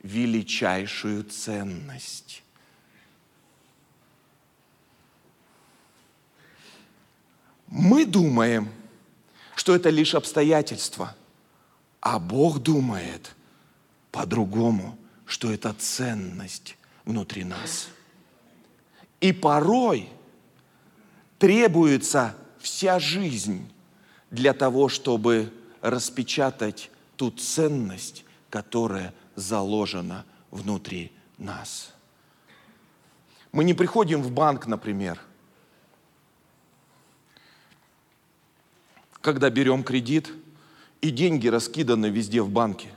величайшую 0.05 1.25
ценность. 1.25 2.45
Мы 7.67 8.07
думаем, 8.07 8.69
что 9.57 9.75
это 9.75 9.91
лишь 9.91 10.15
обстоятельства, 10.15 11.17
а 12.01 12.21
Бог 12.21 12.61
думает 12.61 13.35
по-другому, 14.13 14.97
что 15.27 15.53
это 15.53 15.75
ценность 15.77 16.77
внутри 17.05 17.43
нас. 17.43 17.89
И 19.21 19.33
порой 19.33 20.09
требуется 21.41 22.37
вся 22.61 23.01
жизнь 23.01 23.69
для 24.31 24.55
того, 24.55 24.89
чтобы 24.89 25.53
распечатать 25.81 26.89
ту 27.17 27.31
ценность, 27.31 28.25
которая 28.51 29.15
заложена 29.37 30.25
внутри 30.51 31.13
нас. 31.39 31.93
Мы 33.53 33.65
не 33.65 33.75
приходим 33.75 34.23
в 34.23 34.31
банк, 34.31 34.67
например, 34.67 35.21
когда 39.21 39.49
берем 39.49 39.83
кредит, 39.85 40.33
и 41.01 41.11
деньги 41.11 41.49
раскиданы 41.49 42.07
везде 42.07 42.41
в 42.43 42.51
банке. 42.51 42.89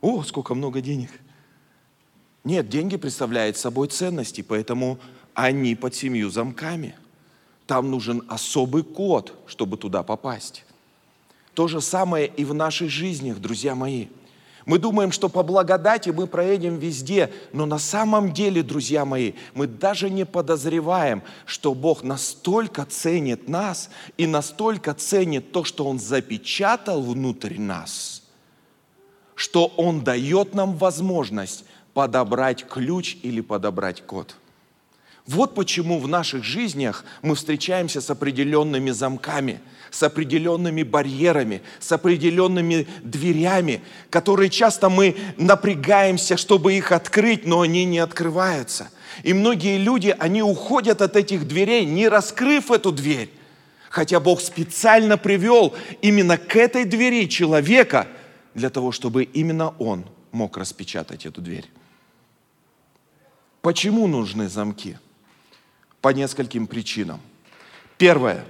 О, 0.00 0.22
сколько 0.22 0.54
много 0.54 0.80
денег. 0.80 1.10
Нет, 2.44 2.68
деньги 2.68 2.96
представляют 2.96 3.56
собой 3.56 3.88
ценности, 3.88 4.42
поэтому 4.42 4.98
они 5.34 5.74
под 5.74 5.94
семью 5.94 6.30
замками. 6.30 6.96
Там 7.66 7.90
нужен 7.90 8.24
особый 8.28 8.82
код, 8.82 9.34
чтобы 9.46 9.76
туда 9.76 10.02
попасть. 10.02 10.64
То 11.54 11.68
же 11.68 11.80
самое 11.80 12.26
и 12.26 12.44
в 12.44 12.54
нашей 12.54 12.88
жизни, 12.88 13.32
друзья 13.32 13.74
мои. 13.74 14.08
Мы 14.64 14.78
думаем, 14.78 15.10
что 15.10 15.28
по 15.28 15.42
благодати 15.42 16.10
мы 16.10 16.26
проедем 16.26 16.78
везде, 16.78 17.32
но 17.52 17.66
на 17.66 17.78
самом 17.78 18.32
деле, 18.32 18.62
друзья 18.62 19.04
мои, 19.04 19.32
мы 19.54 19.66
даже 19.66 20.08
не 20.08 20.24
подозреваем, 20.24 21.22
что 21.46 21.74
Бог 21.74 22.04
настолько 22.04 22.84
ценит 22.84 23.48
нас 23.48 23.90
и 24.16 24.26
настолько 24.26 24.94
ценит 24.94 25.50
то, 25.52 25.64
что 25.64 25.86
Он 25.86 25.98
запечатал 25.98 27.02
внутрь 27.02 27.58
нас, 27.58 28.22
что 29.34 29.66
Он 29.76 30.04
дает 30.04 30.54
нам 30.54 30.76
возможность 30.76 31.64
подобрать 31.92 32.64
ключ 32.66 33.16
или 33.22 33.40
подобрать 33.40 34.02
код. 34.06 34.36
Вот 35.26 35.54
почему 35.54 36.00
в 36.00 36.08
наших 36.08 36.42
жизнях 36.42 37.04
мы 37.22 37.36
встречаемся 37.36 38.00
с 38.00 38.10
определенными 38.10 38.90
замками, 38.90 39.60
с 39.90 40.02
определенными 40.02 40.82
барьерами, 40.82 41.62
с 41.78 41.92
определенными 41.92 42.88
дверями, 43.04 43.82
которые 44.10 44.50
часто 44.50 44.88
мы 44.88 45.16
напрягаемся, 45.36 46.36
чтобы 46.36 46.74
их 46.74 46.90
открыть, 46.90 47.46
но 47.46 47.60
они 47.60 47.84
не 47.84 48.00
открываются. 48.00 48.90
И 49.22 49.32
многие 49.32 49.78
люди, 49.78 50.14
они 50.18 50.42
уходят 50.42 51.00
от 51.02 51.14
этих 51.14 51.46
дверей, 51.46 51.84
не 51.84 52.08
раскрыв 52.08 52.72
эту 52.72 52.90
дверь. 52.90 53.30
Хотя 53.90 54.18
Бог 54.18 54.40
специально 54.40 55.18
привел 55.18 55.76
именно 56.00 56.36
к 56.36 56.56
этой 56.56 56.84
двери 56.84 57.28
человека 57.28 58.08
для 58.54 58.70
того, 58.70 58.90
чтобы 58.90 59.22
именно 59.22 59.74
он 59.78 60.04
мог 60.32 60.56
распечатать 60.56 61.26
эту 61.26 61.42
дверь. 61.42 61.66
Почему 63.60 64.08
нужны 64.08 64.48
замки? 64.48 64.96
По 66.02 66.10
нескольким 66.10 66.66
причинам. 66.66 67.20
Первое. 67.96 68.44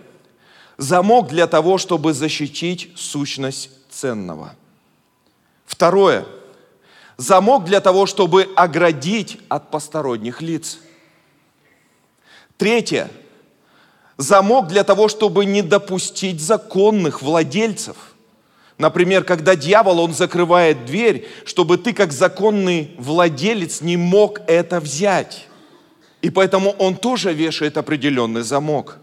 Замок 0.79 1.29
для 1.29 1.47
того, 1.47 1.79
чтобы 1.79 2.13
защитить 2.13 2.91
сущность 2.97 3.71
ценного. 3.91 4.57
Второе. 5.67 6.27
Замок 7.17 7.65
для 7.65 7.81
того, 7.81 8.07
чтобы 8.07 8.49
оградить 8.57 9.39
от 9.49 9.71
посторонних 9.71 10.43
лиц. 10.43 10.81
Третье. 12.57 13.09
Замок 14.17 14.67
для 14.67 14.83
того, 14.83 15.07
чтобы 15.07 15.45
не 15.45 15.63
допустить 15.63 16.41
законных 16.41 17.23
владельцев– 17.23 17.97
Например, 18.83 19.23
когда 19.23 19.55
дьявол, 19.55 20.01
он 20.01 20.13
закрывает 20.13 20.87
дверь, 20.87 21.29
чтобы 21.45 21.79
ты 21.79 21.93
как 21.93 22.13
законный 22.13 22.91
владелец 22.99 23.81
не 23.81 23.97
мог 23.97 24.41
это 24.49 24.81
взять. 24.81 25.47
И 26.23 26.31
поэтому 26.31 26.71
он 26.79 26.97
тоже 26.97 27.35
вешает 27.35 27.77
определенный 27.77 28.43
замок. 28.43 28.99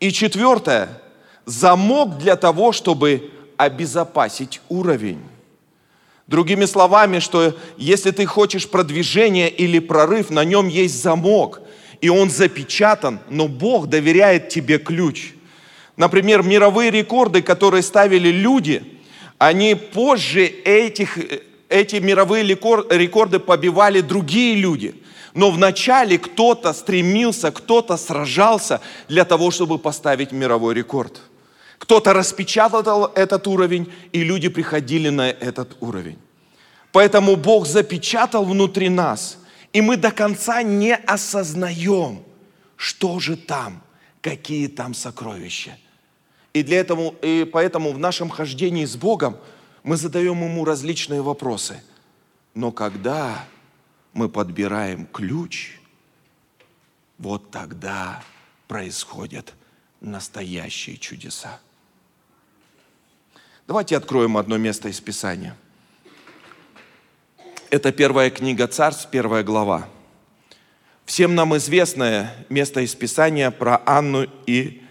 И 0.00 0.12
четвертое, 0.12 1.00
замок 1.46 2.18
для 2.18 2.36
того, 2.36 2.72
чтобы 2.72 3.30
обезопасить 3.56 4.60
уровень. 4.68 5.20
Другими 6.26 6.66
словами, 6.66 7.18
что 7.18 7.56
если 7.76 8.10
ты 8.10 8.26
хочешь 8.26 8.68
продвижение 8.68 9.48
или 9.48 9.78
прорыв, 9.78 10.30
на 10.30 10.44
нем 10.44 10.68
есть 10.68 11.02
замок, 11.02 11.60
и 12.00 12.08
он 12.08 12.30
запечатан, 12.30 13.20
но 13.28 13.48
Бог 13.48 13.88
доверяет 13.88 14.48
тебе 14.48 14.78
ключ– 14.78 15.32
Например, 16.00 16.42
мировые 16.42 16.90
рекорды, 16.90 17.42
которые 17.42 17.82
ставили 17.82 18.30
люди, 18.30 18.82
они 19.36 19.74
позже 19.74 20.46
этих, 20.46 21.18
эти 21.68 21.96
мировые 21.96 22.42
рекорды 22.42 23.38
побивали 23.38 24.00
другие 24.00 24.54
люди. 24.54 24.94
Но 25.34 25.50
вначале 25.50 26.18
кто-то 26.18 26.72
стремился, 26.72 27.50
кто-то 27.50 27.96
сражался 27.96 28.80
для 29.08 29.24
того, 29.24 29.50
чтобы 29.50 29.78
поставить 29.78 30.32
мировой 30.32 30.74
рекорд. 30.74 31.20
Кто-то 31.78 32.12
распечатал 32.12 33.06
этот 33.14 33.46
уровень, 33.46 33.92
и 34.12 34.22
люди 34.22 34.48
приходили 34.48 35.08
на 35.08 35.30
этот 35.30 35.76
уровень. 35.80 36.18
Поэтому 36.92 37.36
Бог 37.36 37.66
запечатал 37.66 38.44
внутри 38.44 38.88
нас, 38.88 39.38
и 39.72 39.80
мы 39.80 39.96
до 39.96 40.10
конца 40.10 40.62
не 40.62 40.94
осознаем, 40.94 42.22
что 42.76 43.20
же 43.20 43.36
там, 43.36 43.82
какие 44.20 44.66
там 44.66 44.94
сокровища– 44.94 45.76
и, 46.52 46.62
для 46.62 46.80
этого, 46.80 47.14
и 47.22 47.48
поэтому 47.50 47.92
в 47.92 47.98
нашем 47.98 48.28
хождении 48.28 48.84
с 48.84 48.96
Богом 48.96 49.36
мы 49.82 49.96
задаем 49.96 50.42
Ему 50.42 50.64
различные 50.64 51.22
вопросы. 51.22 51.82
Но 52.54 52.72
когда 52.72 53.44
мы 54.12 54.28
подбираем 54.28 55.06
ключ, 55.06 55.78
вот 57.18 57.50
тогда 57.50 58.22
происходят 58.68 59.54
настоящие 60.00 60.96
чудеса. 60.96 61.60
Давайте 63.66 63.96
откроем 63.96 64.36
одно 64.36 64.56
место 64.56 64.88
из 64.88 65.00
Писания. 65.00 65.56
Это 67.70 67.92
первая 67.92 68.30
книга 68.30 68.66
Царств, 68.66 69.08
первая 69.10 69.44
глава. 69.44 69.88
Всем 71.04 71.34
нам 71.34 71.56
известное 71.56 72.46
место 72.48 72.80
из 72.80 72.94
Писания 72.94 73.50
про 73.50 73.82
Анну 73.84 74.28
и 74.46 74.82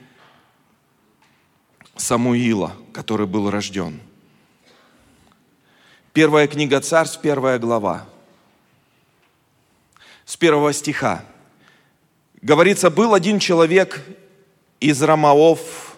Самуила, 1.96 2.76
который 2.94 3.28
был 3.28 3.50
рожден. 3.50 4.02
Первая 6.12 6.48
книга 6.48 6.82
Царств, 6.82 7.22
первая 7.22 7.60
глава. 7.60 8.09
С 10.30 10.38
первого 10.38 10.72
стиха. 10.74 11.24
Говорится, 12.44 12.92
был 12.92 13.16
один 13.16 13.40
человек 13.40 14.06
из 14.80 15.02
Рамаов 15.02 15.98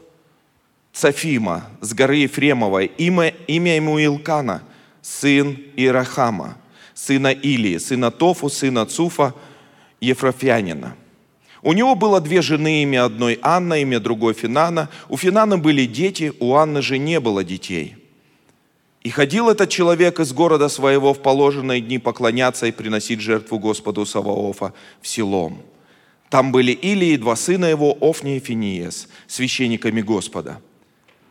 Цафима 0.94 1.66
с 1.82 1.94
горы 1.94 2.16
Ефремовой, 2.16 2.94
имя, 2.98 3.34
имя 3.48 3.76
ему 3.76 4.00
Илкана, 4.00 4.64
сын 5.02 5.60
Ирахама, 5.76 6.56
сына 6.94 7.34
Илии, 7.34 7.78
сына 7.78 8.10
Тофу, 8.10 8.48
сына 8.48 8.86
Цуфа, 8.86 9.34
Ефрофянина. 10.00 10.96
У 11.62 11.74
него 11.74 11.96
было 11.96 12.22
две 12.22 12.42
жены, 12.42 12.84
имя 12.84 13.04
одной 13.04 13.38
Анна, 13.42 13.82
имя 13.82 14.00
другой 14.00 14.34
Финана. 14.34 14.90
У 15.10 15.18
Финана 15.18 15.58
были 15.58 15.86
дети, 15.86 16.32
у 16.40 16.56
Анны 16.56 16.82
же 16.82 16.98
не 17.00 17.20
было 17.20 17.44
детей. 17.44 18.01
И 19.04 19.10
ходил 19.10 19.50
этот 19.50 19.70
человек 19.70 20.20
из 20.20 20.32
города 20.32 20.70
своего 20.70 21.14
в 21.14 21.22
положенные 21.22 21.82
дни 21.82 21.98
поклоняться 21.98 22.68
и 22.68 22.72
приносить 22.72 23.20
жертву 23.20 23.58
Господу 23.58 24.06
Саваофа 24.06 24.74
в 25.02 25.08
селом. 25.08 25.62
Там 26.30 26.52
были 26.52 26.72
Илии, 26.72 27.18
два 27.18 27.36
сына 27.36 27.66
его, 27.66 27.98
Офни 28.00 28.38
и 28.38 28.40
Финиес, 28.40 29.08
священниками 29.28 30.02
Господа. 30.02 30.62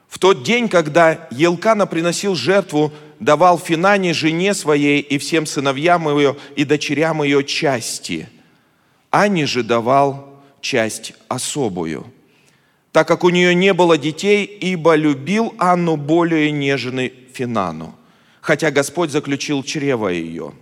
В 0.09 0.19
тот 0.19 0.43
день, 0.43 0.69
когда 0.69 1.29
Елкана 1.31 1.87
приносил 1.87 2.35
жертву, 2.35 2.93
давал 3.21 3.59
Финане 3.59 4.13
жене 4.13 4.55
своей 4.55 5.01
и 5.01 5.19
всем 5.19 5.47
сыновьям 5.47 6.09
ее 6.19 6.37
и 6.57 6.65
дочерям 6.65 7.23
ее 7.23 7.45
части– 7.45 8.29
Анне 9.11 9.47
же 9.47 9.63
давал 9.63 10.41
часть 10.61 11.15
особую, 11.29 12.07
так 12.93 13.09
как 13.09 13.25
у 13.25 13.31
нее 13.31 13.55
не 13.55 13.75
было 13.75 13.99
детей, 13.99 14.45
ибо 14.45 14.95
любил 14.95 15.55
Анну 15.59 15.97
более 15.97 16.51
нежной 16.53 17.13
Финану, 17.41 17.95
хотя 18.43 18.71
Господь 18.71 19.11
заключил 19.11 19.63
чрево 19.63 20.09
ее. 20.09 20.53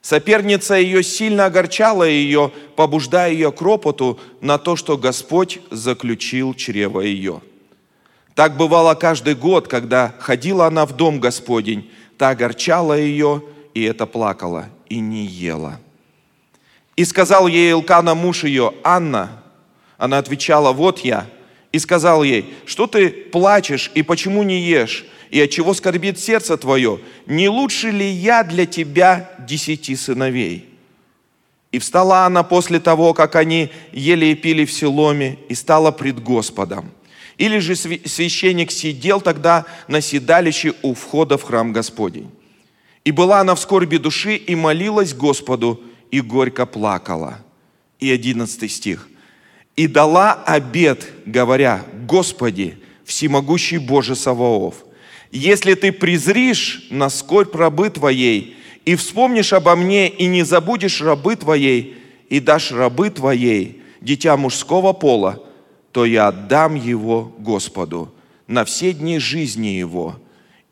Соперница 0.00 0.76
ее 0.76 1.02
сильно 1.02 1.46
огорчала 1.46 2.04
ее, 2.04 2.52
побуждая 2.76 3.32
ее 3.32 3.50
к 3.50 3.60
ропоту 3.60 4.20
на 4.40 4.58
то, 4.58 4.76
что 4.76 4.96
Господь 4.96 5.58
заключил 5.72 6.54
чрево 6.54 7.00
ее. 7.00 7.42
Так 8.36 8.56
бывало 8.56 8.94
каждый 8.94 9.34
год, 9.34 9.66
когда 9.66 10.14
ходила 10.20 10.66
она 10.66 10.86
в 10.86 10.94
дом 10.94 11.18
Господень, 11.18 11.90
та 12.16 12.28
огорчала 12.28 12.96
ее, 12.96 13.42
и 13.74 13.82
это 13.82 14.06
плакала, 14.06 14.66
и 14.88 15.00
не 15.00 15.26
ела. 15.26 15.80
И 16.94 17.04
сказал 17.04 17.48
ей 17.48 17.72
Илкана, 17.72 18.14
муж 18.14 18.44
ее, 18.44 18.72
Анна. 18.84 19.42
Она 19.96 20.18
отвечала, 20.18 20.72
вот 20.72 21.00
я. 21.00 21.26
И 21.72 21.80
сказал 21.80 22.22
ей, 22.22 22.54
что 22.66 22.86
ты 22.86 23.10
плачешь 23.10 23.90
и 23.96 24.02
почему 24.02 24.44
не 24.44 24.60
ешь? 24.60 25.04
И 25.30 25.40
от 25.40 25.50
чего 25.50 25.74
скорбит 25.74 26.18
сердце 26.18 26.56
твое? 26.56 27.00
Не 27.26 27.48
лучше 27.48 27.90
ли 27.90 28.08
я 28.08 28.42
для 28.42 28.66
тебя 28.66 29.30
десяти 29.46 29.94
сыновей? 29.94 30.68
И 31.70 31.78
встала 31.78 32.24
она 32.24 32.42
после 32.42 32.80
того, 32.80 33.12
как 33.12 33.36
они 33.36 33.70
ели 33.92 34.26
и 34.26 34.34
пили 34.34 34.64
в 34.64 34.72
селоме, 34.72 35.38
и 35.48 35.54
стала 35.54 35.90
пред 35.90 36.22
Господом. 36.22 36.90
Или 37.36 37.58
же 37.58 37.76
священник 37.76 38.70
сидел 38.70 39.20
тогда 39.20 39.66
на 39.86 40.00
седалище 40.00 40.74
у 40.82 40.94
входа 40.94 41.36
в 41.36 41.42
храм 41.42 41.72
Господень. 41.72 42.30
И 43.04 43.12
была 43.12 43.40
она 43.40 43.54
в 43.54 43.60
скорби 43.60 43.98
души 43.98 44.36
и 44.36 44.54
молилась 44.54 45.14
Господу, 45.14 45.80
и 46.10 46.20
горько 46.20 46.64
плакала. 46.66 47.38
И 48.00 48.10
одиннадцатый 48.10 48.68
стих. 48.68 49.08
«И 49.76 49.86
дала 49.86 50.32
обед, 50.32 51.06
говоря, 51.26 51.84
Господи, 52.06 52.78
всемогущий 53.04 53.78
Боже 53.78 54.16
Саваоф, 54.16 54.84
если 55.30 55.74
ты 55.74 55.92
презришь 55.92 56.86
на 56.90 57.10
скорбь 57.10 57.54
рабы 57.54 57.90
Твоей, 57.90 58.56
и 58.84 58.94
вспомнишь 58.94 59.52
обо 59.52 59.76
мне, 59.76 60.08
и 60.08 60.26
не 60.26 60.42
забудешь 60.42 61.02
рабы 61.02 61.36
Твоей, 61.36 61.98
и 62.28 62.40
дашь 62.40 62.72
рабы 62.72 63.10
Твоей, 63.10 63.82
дитя 64.00 64.36
мужского 64.36 64.92
пола, 64.92 65.44
то 65.92 66.04
я 66.04 66.28
отдам 66.28 66.74
его 66.74 67.24
Господу 67.38 68.14
на 68.46 68.64
все 68.64 68.92
дни 68.92 69.18
жизни 69.18 69.68
его, 69.68 70.18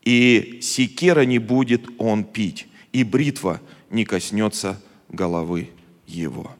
и 0.03 0.59
секера 0.61 1.21
не 1.21 1.37
будет 1.37 1.85
он 1.99 2.23
пить, 2.23 2.67
и 2.91 3.03
бритва 3.03 3.61
не 3.89 4.05
коснется 4.05 4.81
головы 5.09 5.69
его. 6.07 6.51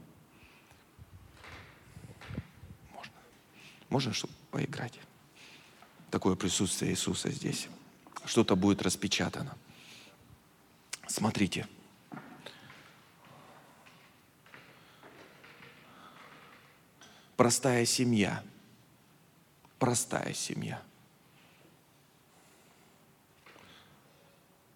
Можно? 2.94 3.14
Можно, 3.90 4.14
чтобы 4.14 4.34
поиграть? 4.52 4.94
Такое 6.12 6.36
присутствие 6.36 6.92
Иисуса 6.92 7.32
здесь. 7.32 7.68
Что-то 8.28 8.58
будет 8.58 8.82
распечатано. 8.82 9.56
Смотрите. 11.08 11.66
Простая 17.38 17.86
семья. 17.86 18.44
Простая 19.80 20.34
семья. 20.34 20.82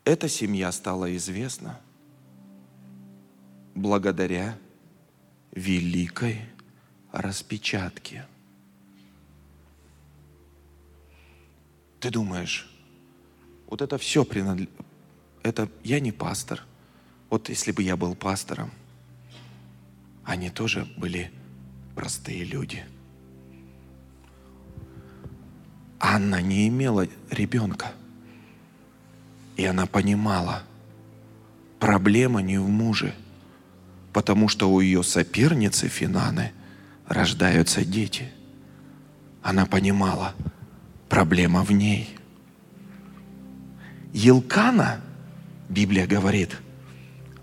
Эта 0.05 0.29
семья 0.29 0.71
стала 0.71 1.13
известна 1.17 1.77
благодаря 3.75 4.57
великой 5.51 6.45
распечатке. 7.11 8.25
Ты 11.99 12.09
думаешь, 12.09 12.70
вот 13.71 13.81
это 13.81 13.97
все 13.97 14.23
принадлежит... 14.25 14.69
Это 15.43 15.69
я 15.83 15.99
не 15.99 16.11
пастор. 16.11 16.63
Вот 17.29 17.49
если 17.49 17.71
бы 17.71 17.81
я 17.81 17.95
был 17.95 18.13
пастором, 18.13 18.69
они 20.23 20.49
тоже 20.49 20.85
были 20.97 21.31
простые 21.95 22.43
люди. 22.43 22.83
Анна 25.99 26.41
не 26.41 26.67
имела 26.67 27.07
ребенка. 27.31 27.93
И 29.55 29.65
она 29.65 29.85
понимала, 29.85 30.63
проблема 31.79 32.41
не 32.41 32.57
в 32.57 32.67
муже, 32.67 33.15
потому 34.11 34.49
что 34.49 34.69
у 34.69 34.81
ее 34.81 35.01
соперницы 35.01 35.87
Финаны 35.87 36.51
рождаются 37.07 37.85
дети. 37.85 38.31
Она 39.41 39.65
понимала, 39.65 40.35
проблема 41.07 41.63
в 41.63 41.71
ней. 41.71 42.20
Елкана, 44.13 45.01
Библия 45.69 46.05
говорит, 46.05 46.57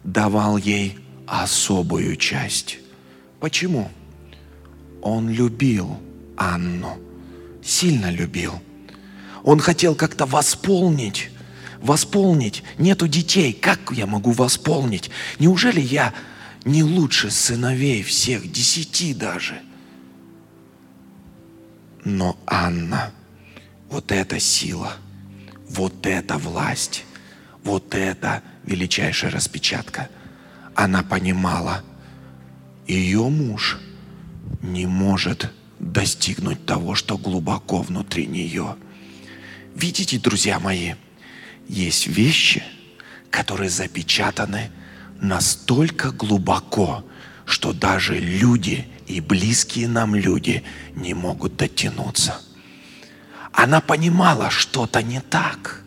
давал 0.05 0.57
ей 0.57 0.99
особую 1.27 2.17
часть. 2.17 2.79
Почему? 3.41 3.91
Он 5.03 5.29
любил 5.29 5.99
Анну, 6.37 6.99
сильно 7.63 8.11
любил. 8.11 8.61
Он 9.45 9.61
хотел 9.61 9.95
как-то 9.95 10.27
восполнить 10.27 11.31
восполнить. 11.81 12.63
Нету 12.79 13.09
детей. 13.09 13.53
Как 13.53 13.93
я 13.93 14.07
могу 14.07 14.33
восполнить? 14.33 15.11
Неужели 15.39 15.81
я 15.81 16.13
не 16.65 16.83
лучше 16.83 17.31
сыновей 17.31 18.03
всех, 18.03 18.51
десяти 18.51 19.15
даже? 19.15 19.61
Но 22.05 22.39
Анна, 22.47 23.13
вот 23.91 24.13
эта 24.13 24.41
сила, 24.41 24.95
вот 25.69 26.07
эта 26.07 26.39
власть, 26.39 27.05
вот 27.65 27.95
эта 27.95 28.43
величайшая 28.65 29.31
распечатка, 29.31 30.09
она 30.75 31.03
понимала, 31.03 31.83
ее 32.87 33.29
муж 33.29 33.79
не 34.63 34.87
может 34.87 35.53
достигнуть 35.79 36.65
того, 36.67 36.95
что 36.95 37.19
глубоко 37.19 37.83
внутри 37.83 38.27
нее. 38.27 38.77
Видите, 39.75 40.19
друзья 40.19 40.59
мои, 40.59 40.95
есть 41.69 42.07
вещи, 42.07 42.63
которые 43.31 43.71
запечатаны 43.71 44.71
настолько 45.21 46.11
глубоко, 46.11 47.05
что 47.45 47.73
даже 47.73 48.19
люди 48.19 48.87
и 49.07 49.21
близкие 49.21 49.89
нам 49.89 50.15
люди 50.15 50.65
не 50.95 51.15
могут 51.15 51.57
дотянуться. 51.57 52.41
Она 53.59 53.81
понимала, 53.81 54.51
что-то 54.51 55.03
не 55.03 55.19
так. 55.19 55.83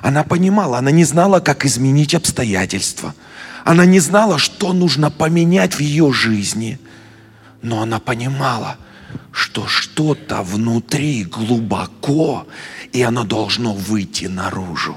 Она 0.00 0.22
понимала, 0.22 0.78
она 0.78 0.92
не 0.92 1.02
знала, 1.02 1.40
как 1.40 1.64
изменить 1.64 2.14
обстоятельства. 2.14 3.16
Она 3.64 3.84
не 3.84 3.98
знала, 3.98 4.38
что 4.38 4.72
нужно 4.72 5.10
поменять 5.10 5.74
в 5.74 5.80
ее 5.80 6.12
жизни. 6.12 6.78
Но 7.62 7.82
она 7.82 7.98
понимала, 7.98 8.76
что 9.32 9.66
что-то 9.66 10.42
внутри 10.42 11.24
глубоко, 11.24 12.46
и 12.92 13.02
оно 13.02 13.24
должно 13.24 13.72
выйти 13.72 14.26
наружу. 14.26 14.96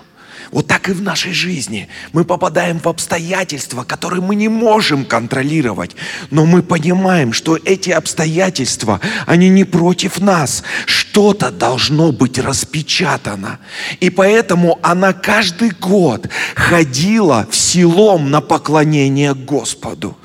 Вот 0.52 0.66
так 0.66 0.90
и 0.90 0.94
в 0.94 1.02
нашей 1.02 1.32
жизни. 1.32 1.88
Мы 2.12 2.26
попадаем 2.26 2.80
в 2.80 2.88
обстоятельства, 2.88 3.84
которые 3.84 4.22
мы 4.22 4.34
не 4.34 4.48
можем 4.48 5.06
контролировать. 5.06 5.96
Но 6.32 6.46
мы 6.46 6.64
понимаем, 6.64 7.34
что 7.34 7.56
эти 7.56 7.92
обстоятельства, 7.92 9.00
они 9.28 9.50
не 9.50 9.64
против 9.64 10.20
нас. 10.20 10.64
Что-то 10.88 11.52
должно 11.52 12.12
быть 12.12 12.40
распечатано. 12.40 13.60
И 14.00 14.10
поэтому 14.10 14.80
она 14.82 15.14
каждый 15.14 15.70
год 15.70 16.28
ходила 16.56 17.48
в 17.50 17.56
селом 17.56 18.32
на 18.32 18.42
поклонение 18.42 19.36
Господу. 19.36 20.18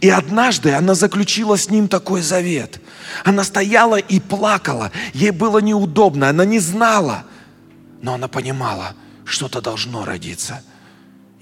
И 0.00 0.08
однажды 0.08 0.72
она 0.72 0.94
заключила 0.94 1.58
с 1.58 1.70
ним 1.70 1.88
такой 1.88 2.22
завет. 2.22 2.80
Она 3.24 3.42
стояла 3.42 3.96
и 3.96 4.20
плакала. 4.20 4.92
Ей 5.12 5.32
было 5.32 5.58
неудобно. 5.58 6.28
Она 6.28 6.44
не 6.44 6.60
знала. 6.60 7.24
Но 8.00 8.14
она 8.14 8.28
понимала– 8.28 8.94
что-то 9.26 9.60
должно 9.60 10.04
родиться. 10.04 10.62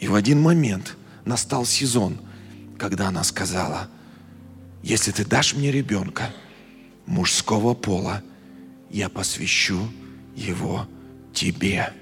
И 0.00 0.08
в 0.08 0.14
один 0.14 0.40
момент 0.40 0.96
настал 1.24 1.66
сезон, 1.66 2.18
когда 2.78 3.08
она 3.08 3.22
сказала, 3.22 3.88
если 4.82 5.12
ты 5.12 5.24
дашь 5.24 5.54
мне 5.54 5.70
ребенка 5.70 6.34
мужского 7.06 7.74
пола, 7.74 8.22
я 8.90 9.08
посвящу 9.08 9.78
его 10.34 10.88
тебе. 11.32 11.92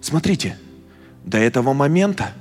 Смотрите, 0.00 0.58
до 1.24 1.38
этого 1.38 1.72
момента 1.74 2.32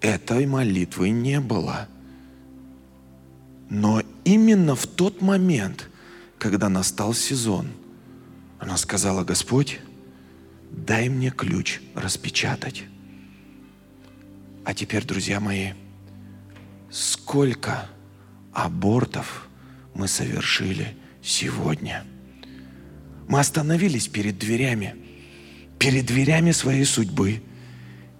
этой 0.00 0.46
молитвы 0.46 1.10
не 1.10 1.40
было. 1.40 1.88
Но 3.68 4.02
именно 4.24 4.74
в 4.74 4.86
тот 4.86 5.20
момент, 5.20 5.90
когда 6.38 6.68
настал 6.68 7.12
сезон, 7.14 7.68
она 8.58 8.76
сказала, 8.76 9.24
Господь, 9.24 9.80
дай 10.70 11.08
мне 11.08 11.30
ключ 11.30 11.80
распечатать. 11.94 12.84
А 14.64 14.74
теперь, 14.74 15.04
друзья 15.04 15.40
мои, 15.40 15.72
сколько 16.90 17.88
абортов 18.52 19.48
мы 19.94 20.08
совершили 20.08 20.96
сегодня? 21.22 22.04
Мы 23.28 23.40
остановились 23.40 24.08
перед 24.08 24.38
дверями, 24.38 24.94
перед 25.78 26.06
дверями 26.06 26.52
своей 26.52 26.84
судьбы, 26.84 27.42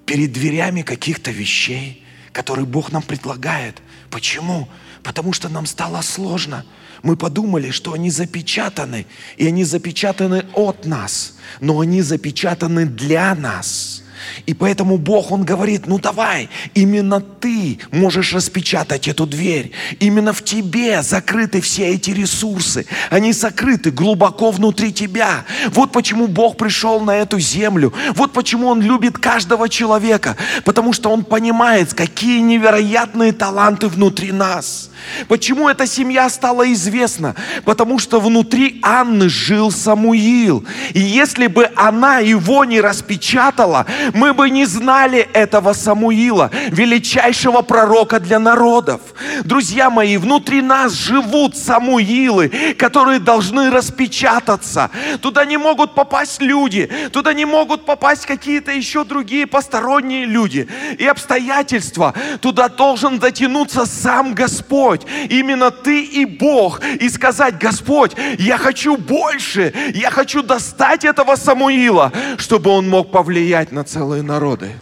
перед 0.05 0.33
дверями 0.33 0.83
каких-то 0.83 1.31
вещей, 1.31 2.05
которые 2.33 2.67
Бог 2.67 2.93
нам 2.93 3.03
предлагает. 3.03 3.83
Почему? 4.11 4.69
Потому 5.03 5.33
что 5.33 5.49
нам 5.49 5.67
стало 5.67 6.01
сложно– 6.03 6.65
мы 7.03 7.17
подумали, 7.17 7.71
что 7.71 7.93
они 7.93 8.11
запечатаны, 8.11 9.07
и 9.37 9.47
они 9.47 9.65
запечатаны 9.65 10.47
от 10.55 10.87
нас, 10.87 11.37
но 11.61 11.81
они 11.81 12.03
запечатаны 12.03 12.87
для 12.87 13.35
нас. 13.35 14.03
И 14.47 14.55
поэтому 14.55 14.99
Бог, 14.99 15.33
Он 15.33 15.45
говорит, 15.45 15.87
ну 15.87 15.99
давай, 15.99 16.49
именно 16.75 17.21
ты 17.21 17.79
можешь 17.91 18.33
распечатать 18.33 19.09
эту 19.09 19.27
дверь. 19.27 19.73
Именно 20.01 20.33
в 20.33 20.43
тебе 20.43 21.03
закрыты 21.03 21.61
все 21.61 21.89
эти 21.89 22.11
ресурсы. 22.11 22.87
Они 23.11 23.33
сокрыты 23.33 23.91
глубоко 23.91 24.51
внутри 24.51 24.93
тебя. 24.93 25.45
Вот 25.69 25.93
почему 25.93 26.27
Бог 26.27 26.57
пришел 26.57 27.01
на 27.01 27.17
эту 27.17 27.39
землю. 27.39 27.93
Вот 28.15 28.33
почему 28.33 28.69
Он 28.69 28.81
любит 28.81 29.19
каждого 29.19 29.69
человека. 29.69 30.37
Потому 30.65 30.93
что 30.93 31.11
Он 31.11 31.25
понимает, 31.25 31.95
какие 31.95 32.41
невероятные 32.41 33.33
таланты 33.33 33.89
внутри 33.89 34.33
нас. 34.33 34.91
Почему 35.29 35.69
эта 35.69 35.87
семья 35.87 36.29
стала 36.29 36.73
известна? 36.73 37.35
Потому 37.65 37.99
что 37.99 38.21
внутри 38.21 38.81
Анны 38.83 39.29
жил 39.29 39.71
Самуил. 39.71 40.65
И 40.95 41.01
если 41.01 41.47
бы 41.47 41.71
она 41.77 42.19
его 42.19 42.65
не 42.65 42.81
распечатала, 42.81 43.87
мы 44.17 44.33
бы 44.33 44.49
не 44.51 44.65
знали 44.65 45.29
этого 45.35 45.75
Самуила, 45.75 46.51
величайшего 46.71 47.61
пророка 47.61 48.19
для 48.19 48.39
народов. 48.39 49.01
Друзья 49.45 49.91
мои, 49.91 50.17
внутри 50.17 50.63
нас 50.63 50.93
живут 50.93 51.57
Самуилы, 51.57 52.49
которые 52.79 53.21
должны 53.21 53.71
распечататься. 53.71 54.91
Туда 55.21 55.45
не 55.45 55.59
могут 55.59 55.95
попасть 55.95 56.41
люди, 56.41 56.91
туда 57.13 57.35
не 57.35 57.45
могут 57.45 57.85
попасть 57.85 58.25
какие-то 58.27 58.73
еще 58.73 59.05
другие 59.05 59.47
посторонние 59.47 60.25
люди 60.25 60.67
и 60.99 61.07
обстоятельства. 61.07 62.15
Туда 62.41 62.69
должен 62.71 63.19
дотянуться 63.19 63.85
сам 63.85 64.35
Господь. 64.35 65.03
Именно 65.29 65.71
Ты 65.71 66.03
и 66.03 66.25
Бог, 66.25 66.81
и 67.01 67.09
сказать, 67.11 67.59
Господь, 67.59 68.13
я 68.39 68.57
хочу 68.57 68.97
больше, 68.97 69.75
я 69.95 70.11
хочу 70.11 70.43
достать 70.43 71.05
этого 71.05 71.37
Самуила, 71.37 72.13
чтобы 72.39 72.71
он 72.71 72.89
мог 72.89 73.11
повлиять 73.11 73.73
на 73.73 73.85
целые 74.07 74.23
народы. 74.23 74.73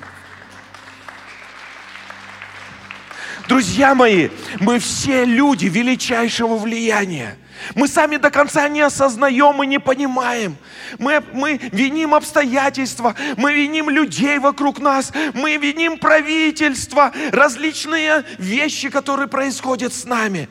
Друзья 3.49 3.95
мои, 3.95 4.29
мы 4.61 4.79
все 4.79 5.25
люди 5.25 5.65
величайшего 5.65 6.57
влияния. 6.57 7.39
Мы 7.75 7.89
сами 7.89 8.19
до 8.19 8.31
конца 8.31 8.69
не 8.69 8.83
осознаем 8.83 9.63
и 9.63 9.67
не 9.67 9.81
понимаем. 9.81 10.57
Мы, 10.99 11.23
мы 11.33 11.59
виним 11.73 12.15
обстоятельства, 12.15 13.15
мы 13.39 13.55
виним 13.55 13.89
людей 13.89 14.39
вокруг 14.39 14.79
нас, 14.79 15.11
мы 15.33 15.57
виним 15.57 15.99
правительство, 15.99 17.11
различные 17.33 18.25
вещи, 18.39 18.91
которые 18.91 19.29
происходят 19.29 19.95
с 19.95 20.05
нами. 20.05 20.51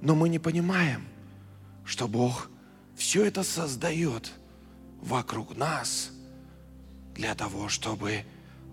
Но 0.00 0.14
мы 0.14 0.30
не 0.30 0.38
понимаем, 0.38 1.06
что 1.84 2.08
Бог 2.08 2.48
все 2.96 3.26
это 3.26 3.42
создает 3.42 4.32
вокруг 5.02 5.54
нас 5.56 6.15
для 7.16 7.34
того, 7.34 7.68
чтобы 7.68 8.24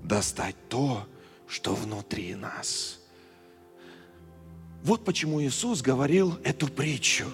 достать 0.03 0.56
то, 0.69 1.08
что 1.47 1.73
внутри 1.75 2.36
нас. 2.36 2.99
Вот 4.84 5.06
почему 5.06 5.41
Иисус 5.41 5.82
говорил 5.82 6.38
эту 6.43 6.67
притчу. 6.67 7.25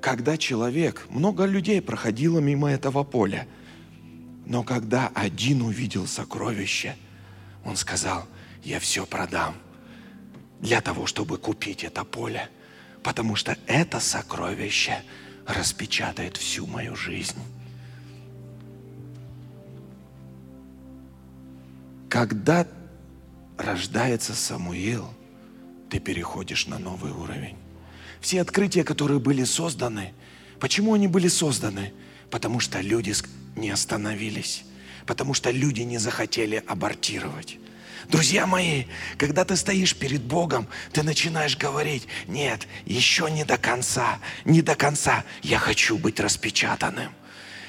Когда 0.00 0.36
человек, 0.36 1.06
много 1.08 1.44
людей 1.44 1.80
проходило 1.80 2.38
мимо 2.40 2.70
этого 2.70 3.04
поля, 3.04 3.46
но 4.44 4.62
когда 4.62 5.08
один 5.14 5.62
увидел 5.62 6.06
сокровище, 6.06 6.96
он 7.64 7.76
сказал, 7.76 8.26
я 8.64 8.80
все 8.80 9.06
продам 9.06 9.54
для 10.60 10.80
того, 10.80 11.06
чтобы 11.06 11.38
купить 11.38 11.84
это 11.84 12.04
поле, 12.04 12.48
потому 13.02 13.36
что 13.36 13.56
это 13.66 14.00
сокровище 14.00 15.02
распечатает 15.46 16.36
всю 16.36 16.66
мою 16.66 16.96
жизнь. 16.96 17.38
Когда 22.08 22.66
рождается 23.58 24.34
Самуил, 24.34 25.12
ты 25.90 25.98
переходишь 25.98 26.66
на 26.66 26.78
новый 26.78 27.12
уровень. 27.12 27.56
Все 28.20 28.40
открытия, 28.40 28.82
которые 28.82 29.20
были 29.20 29.44
созданы, 29.44 30.12
почему 30.58 30.94
они 30.94 31.06
были 31.06 31.28
созданы? 31.28 31.92
Потому 32.30 32.60
что 32.60 32.80
люди 32.80 33.14
не 33.56 33.70
остановились, 33.70 34.64
потому 35.06 35.34
что 35.34 35.50
люди 35.50 35.82
не 35.82 35.98
захотели 35.98 36.62
абортировать. 36.66 37.58
Друзья 38.08 38.46
мои, 38.46 38.84
когда 39.18 39.44
ты 39.44 39.56
стоишь 39.56 39.94
перед 39.94 40.22
Богом, 40.22 40.66
ты 40.92 41.02
начинаешь 41.02 41.58
говорить, 41.58 42.06
нет, 42.26 42.66
еще 42.86 43.30
не 43.30 43.44
до 43.44 43.58
конца, 43.58 44.18
не 44.44 44.62
до 44.62 44.76
конца, 44.76 45.24
я 45.42 45.58
хочу 45.58 45.98
быть 45.98 46.20
распечатанным. 46.20 47.12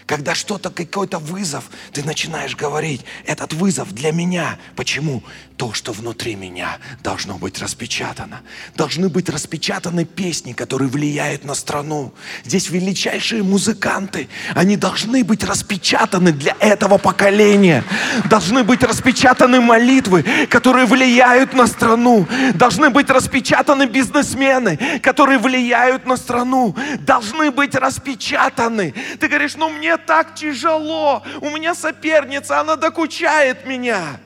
Когда 0.09 0.33
что-то, 0.33 0.71
какой-то 0.71 1.19
вызов, 1.19 1.65
ты 1.93 2.03
начинаешь 2.03 2.55
говорить, 2.55 3.05
этот 3.27 3.53
вызов 3.53 3.93
для 3.93 4.11
меня. 4.11 4.57
Почему? 4.75 5.21
То, 5.55 5.71
что 5.73 5.91
внутри 5.91 6.33
меня 6.33 6.79
должно 7.03 7.37
быть 7.37 7.59
распечатано. 7.59 8.41
Должны 8.75 9.09
быть 9.09 9.29
распечатаны 9.29 10.05
песни, 10.05 10.53
которые 10.53 10.89
влияют 10.89 11.45
на 11.45 11.53
страну. 11.53 12.11
Здесь 12.43 12.71
величайшие 12.71 13.43
музыканты. 13.43 14.29
Они 14.55 14.77
должны 14.77 15.23
быть 15.23 15.43
распечатаны 15.43 16.31
для 16.31 16.55
этого 16.59 16.97
поколения. 16.97 17.83
Должны 18.31 18.63
быть 18.63 18.81
распечатаны 18.81 19.61
молитвы, 19.61 20.25
которые 20.49 20.87
влияют 20.87 21.53
на 21.53 21.67
страну. 21.67 22.25
Должны 22.55 22.89
быть 22.89 23.11
распечатаны 23.11 23.85
бизнесмены, 23.85 25.01
которые 25.03 25.37
влияют 25.37 26.07
на 26.07 26.17
страну. 26.17 26.75
Должны 27.01 27.51
быть 27.51 27.75
распечатаны. 27.75 28.95
Ты 29.19 29.27
говоришь, 29.27 29.55
ну 29.55 29.69
мне 29.69 29.98
так 29.99 30.35
тяжело, 30.35 31.23
у 31.41 31.49
меня 31.49 31.75
соперница, 31.75 32.59
она 32.59 32.75
докучает 32.75 33.65
меня. 33.65 34.19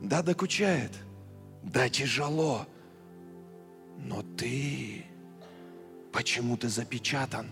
Да, 0.00 0.22
докучает, 0.22 0.92
да, 1.62 1.88
тяжело, 1.88 2.66
но 3.98 4.22
ты, 4.22 5.04
почему 6.12 6.56
ты 6.56 6.68
запечатан? 6.68 7.48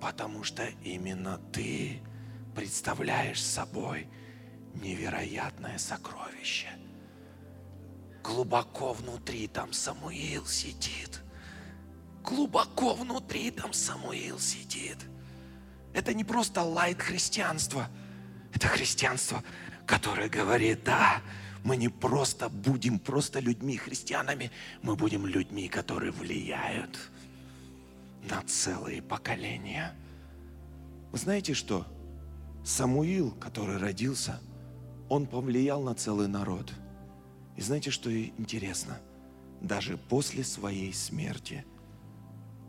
Потому 0.00 0.44
что 0.44 0.66
именно 0.82 1.38
ты 1.52 2.00
представляешь 2.54 3.42
собой 3.42 4.06
невероятное 4.74 5.78
сокровище. 5.78 6.68
Глубоко 8.22 8.92
внутри 8.92 9.46
там 9.46 9.72
Самуил 9.72 10.46
сидит. 10.46 11.22
Глубоко 12.22 12.94
внутри 12.94 13.50
там 13.50 13.72
Самуил 13.72 14.38
сидит. 14.38 14.98
Это 15.92 16.14
не 16.14 16.24
просто 16.24 16.62
лайт 16.62 17.00
христианство. 17.00 17.88
Это 18.52 18.68
христианство, 18.68 19.42
которое 19.86 20.28
говорит, 20.28 20.84
да, 20.84 21.20
мы 21.64 21.76
не 21.76 21.88
просто 21.88 22.48
будем 22.48 22.98
просто 22.98 23.40
людьми, 23.40 23.76
христианами, 23.76 24.50
мы 24.82 24.96
будем 24.96 25.26
людьми, 25.26 25.68
которые 25.68 26.12
влияют 26.12 26.98
на 28.28 28.42
целые 28.42 29.02
поколения. 29.02 29.94
Вы 31.12 31.18
знаете 31.18 31.54
что? 31.54 31.86
Самуил, 32.64 33.30
который 33.32 33.78
родился, 33.78 34.40
он 35.08 35.26
повлиял 35.26 35.82
на 35.82 35.94
целый 35.94 36.28
народ. 36.28 36.72
И 37.56 37.62
знаете, 37.62 37.90
что 37.90 38.14
интересно? 38.14 38.98
Даже 39.60 39.96
после 39.96 40.44
своей 40.44 40.92
смерти 40.92 41.64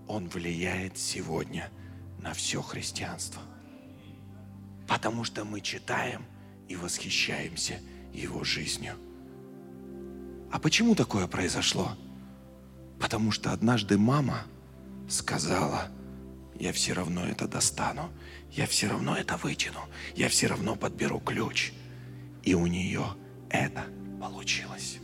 он 0.08 0.30
влияет 0.30 0.98
сегодня– 0.98 1.70
на 2.20 2.34
все 2.34 2.62
христианство. 2.62 3.42
Потому 4.88 5.24
что 5.24 5.46
мы 5.46 5.62
читаем 5.62 6.26
и 6.68 6.76
восхищаемся 6.76 7.80
его 8.14 8.44
жизнью. 8.44 8.96
А 10.52 10.60
почему 10.60 10.96
такое 10.96 11.28
произошло? 11.28 11.96
Потому 13.00 13.32
что 13.32 13.52
однажды 13.52 13.98
мама 13.98 14.44
сказала, 15.08 15.90
я 16.60 16.74
все 16.74 16.94
равно 16.94 17.26
это 17.26 17.48
достану, 17.48 18.10
я 18.52 18.66
все 18.68 18.88
равно 18.88 19.16
это 19.16 19.38
вытяну, 19.38 19.82
я 20.16 20.28
все 20.28 20.48
равно 20.48 20.76
подберу 20.76 21.20
ключ. 21.20 21.72
И 22.44 22.54
у 22.54 22.68
нее 22.68 23.06
это 23.50 23.86
получилось. 24.20 25.00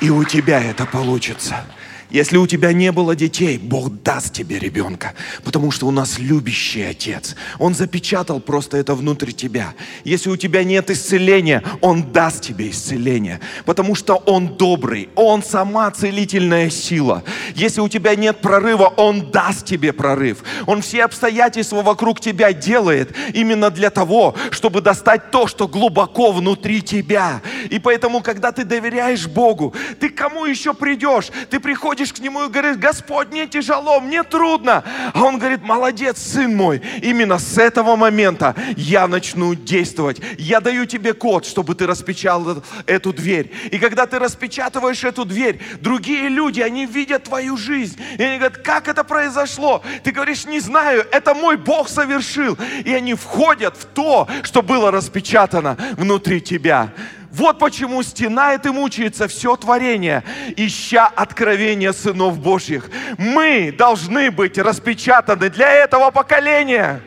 И 0.00 0.10
у 0.10 0.24
тебя 0.24 0.62
это 0.62 0.84
получится. 0.84 1.64
Если 2.10 2.36
у 2.36 2.46
тебя 2.46 2.72
не 2.72 2.92
было 2.92 3.16
детей, 3.16 3.58
Бог 3.58 4.02
даст 4.02 4.32
тебе 4.32 4.58
ребенка, 4.58 5.14
потому 5.42 5.72
что 5.72 5.86
у 5.86 5.90
нас 5.90 6.18
любящий 6.18 6.82
Отец. 6.82 7.34
Он 7.58 7.74
запечатал 7.74 8.38
просто 8.38 8.76
это 8.76 8.94
внутрь 8.94 9.32
тебя. 9.32 9.74
Если 10.04 10.30
у 10.30 10.36
тебя 10.36 10.62
нет 10.62 10.88
исцеления, 10.90 11.64
Он 11.80 12.12
даст 12.12 12.42
тебе 12.42 12.70
исцеление, 12.70 13.40
потому 13.64 13.96
что 13.96 14.14
Он 14.14 14.56
добрый, 14.56 15.08
Он 15.16 15.42
сама 15.42 15.90
целительная 15.90 16.70
сила. 16.70 17.24
Если 17.56 17.80
у 17.80 17.88
тебя 17.88 18.14
нет 18.14 18.40
прорыва, 18.40 18.92
Он 18.96 19.32
даст 19.32 19.66
тебе 19.66 19.92
прорыв. 19.92 20.44
Он 20.66 20.82
все 20.82 21.04
обстоятельства 21.04 21.82
вокруг 21.82 22.20
тебя 22.20 22.52
делает 22.52 23.14
именно 23.34 23.70
для 23.70 23.90
того, 23.90 24.36
чтобы 24.66 24.80
достать 24.80 25.30
то, 25.30 25.46
что 25.46 25.68
глубоко 25.68 26.32
внутри 26.32 26.82
тебя. 26.82 27.40
И 27.70 27.78
поэтому, 27.78 28.20
когда 28.20 28.50
ты 28.50 28.64
доверяешь 28.64 29.28
Богу, 29.28 29.72
ты 30.00 30.08
к 30.08 30.16
кому 30.16 30.44
еще 30.44 30.74
придешь? 30.74 31.28
Ты 31.50 31.60
приходишь 31.60 32.12
к 32.12 32.18
нему 32.18 32.46
и 32.46 32.48
говоришь, 32.48 32.78
Господь, 32.78 33.28
мне 33.28 33.46
тяжело, 33.46 34.00
мне 34.00 34.24
трудно. 34.24 34.82
А 35.14 35.22
он 35.22 35.38
говорит, 35.38 35.62
молодец, 35.62 36.18
сын 36.18 36.52
мой, 36.56 36.82
именно 37.00 37.38
с 37.38 37.56
этого 37.58 37.94
момента 37.94 38.56
я 38.76 39.06
начну 39.06 39.54
действовать. 39.54 40.20
Я 40.36 40.60
даю 40.60 40.84
тебе 40.84 41.12
код, 41.12 41.46
чтобы 41.46 41.76
ты 41.76 41.86
распечатал 41.86 42.64
эту 42.86 43.12
дверь. 43.12 43.52
И 43.70 43.78
когда 43.78 44.06
ты 44.06 44.18
распечатываешь 44.18 45.04
эту 45.04 45.24
дверь, 45.24 45.60
другие 45.80 46.28
люди, 46.28 46.60
они 46.60 46.86
видят 46.86 47.22
твою 47.22 47.56
жизнь. 47.56 48.00
И 48.18 48.22
они 48.24 48.38
говорят, 48.38 48.58
как 48.58 48.88
это 48.88 49.04
произошло? 49.04 49.84
Ты 50.02 50.10
говоришь, 50.10 50.44
не 50.44 50.58
знаю, 50.58 51.06
это 51.12 51.34
мой 51.34 51.56
Бог 51.56 51.88
совершил. 51.88 52.58
И 52.84 52.92
они 52.92 53.14
входят 53.14 53.76
в 53.76 53.84
то, 53.84 54.26
что 54.56 54.62
было 54.62 54.90
распечатано 54.90 55.76
внутри 55.98 56.40
тебя. 56.40 56.90
Вот 57.30 57.58
почему 57.58 58.02
стенает 58.02 58.64
и 58.64 58.70
мучается 58.70 59.28
все 59.28 59.54
творение, 59.54 60.24
ища 60.56 61.08
откровения 61.08 61.92
сынов 61.92 62.38
Божьих. 62.38 62.88
Мы 63.18 63.74
должны 63.76 64.30
быть 64.30 64.56
распечатаны 64.56 65.50
для 65.50 65.70
этого 65.70 66.10
поколения. 66.10 67.02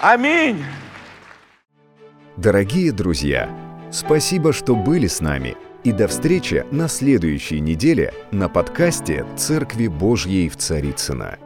Аминь. 0.00 0.64
Дорогие 2.36 2.90
друзья, 2.90 3.48
спасибо, 3.92 4.52
что 4.52 4.74
были 4.74 5.06
с 5.06 5.20
нами. 5.20 5.56
И 5.84 5.92
до 5.92 6.08
встречи 6.08 6.66
на 6.72 6.88
следующей 6.88 7.60
неделе 7.60 8.12
на 8.32 8.48
подкасте 8.48 9.24
«Церкви 9.36 9.86
Божьей 9.86 10.48
в 10.48 10.56
Царицына. 10.56 11.38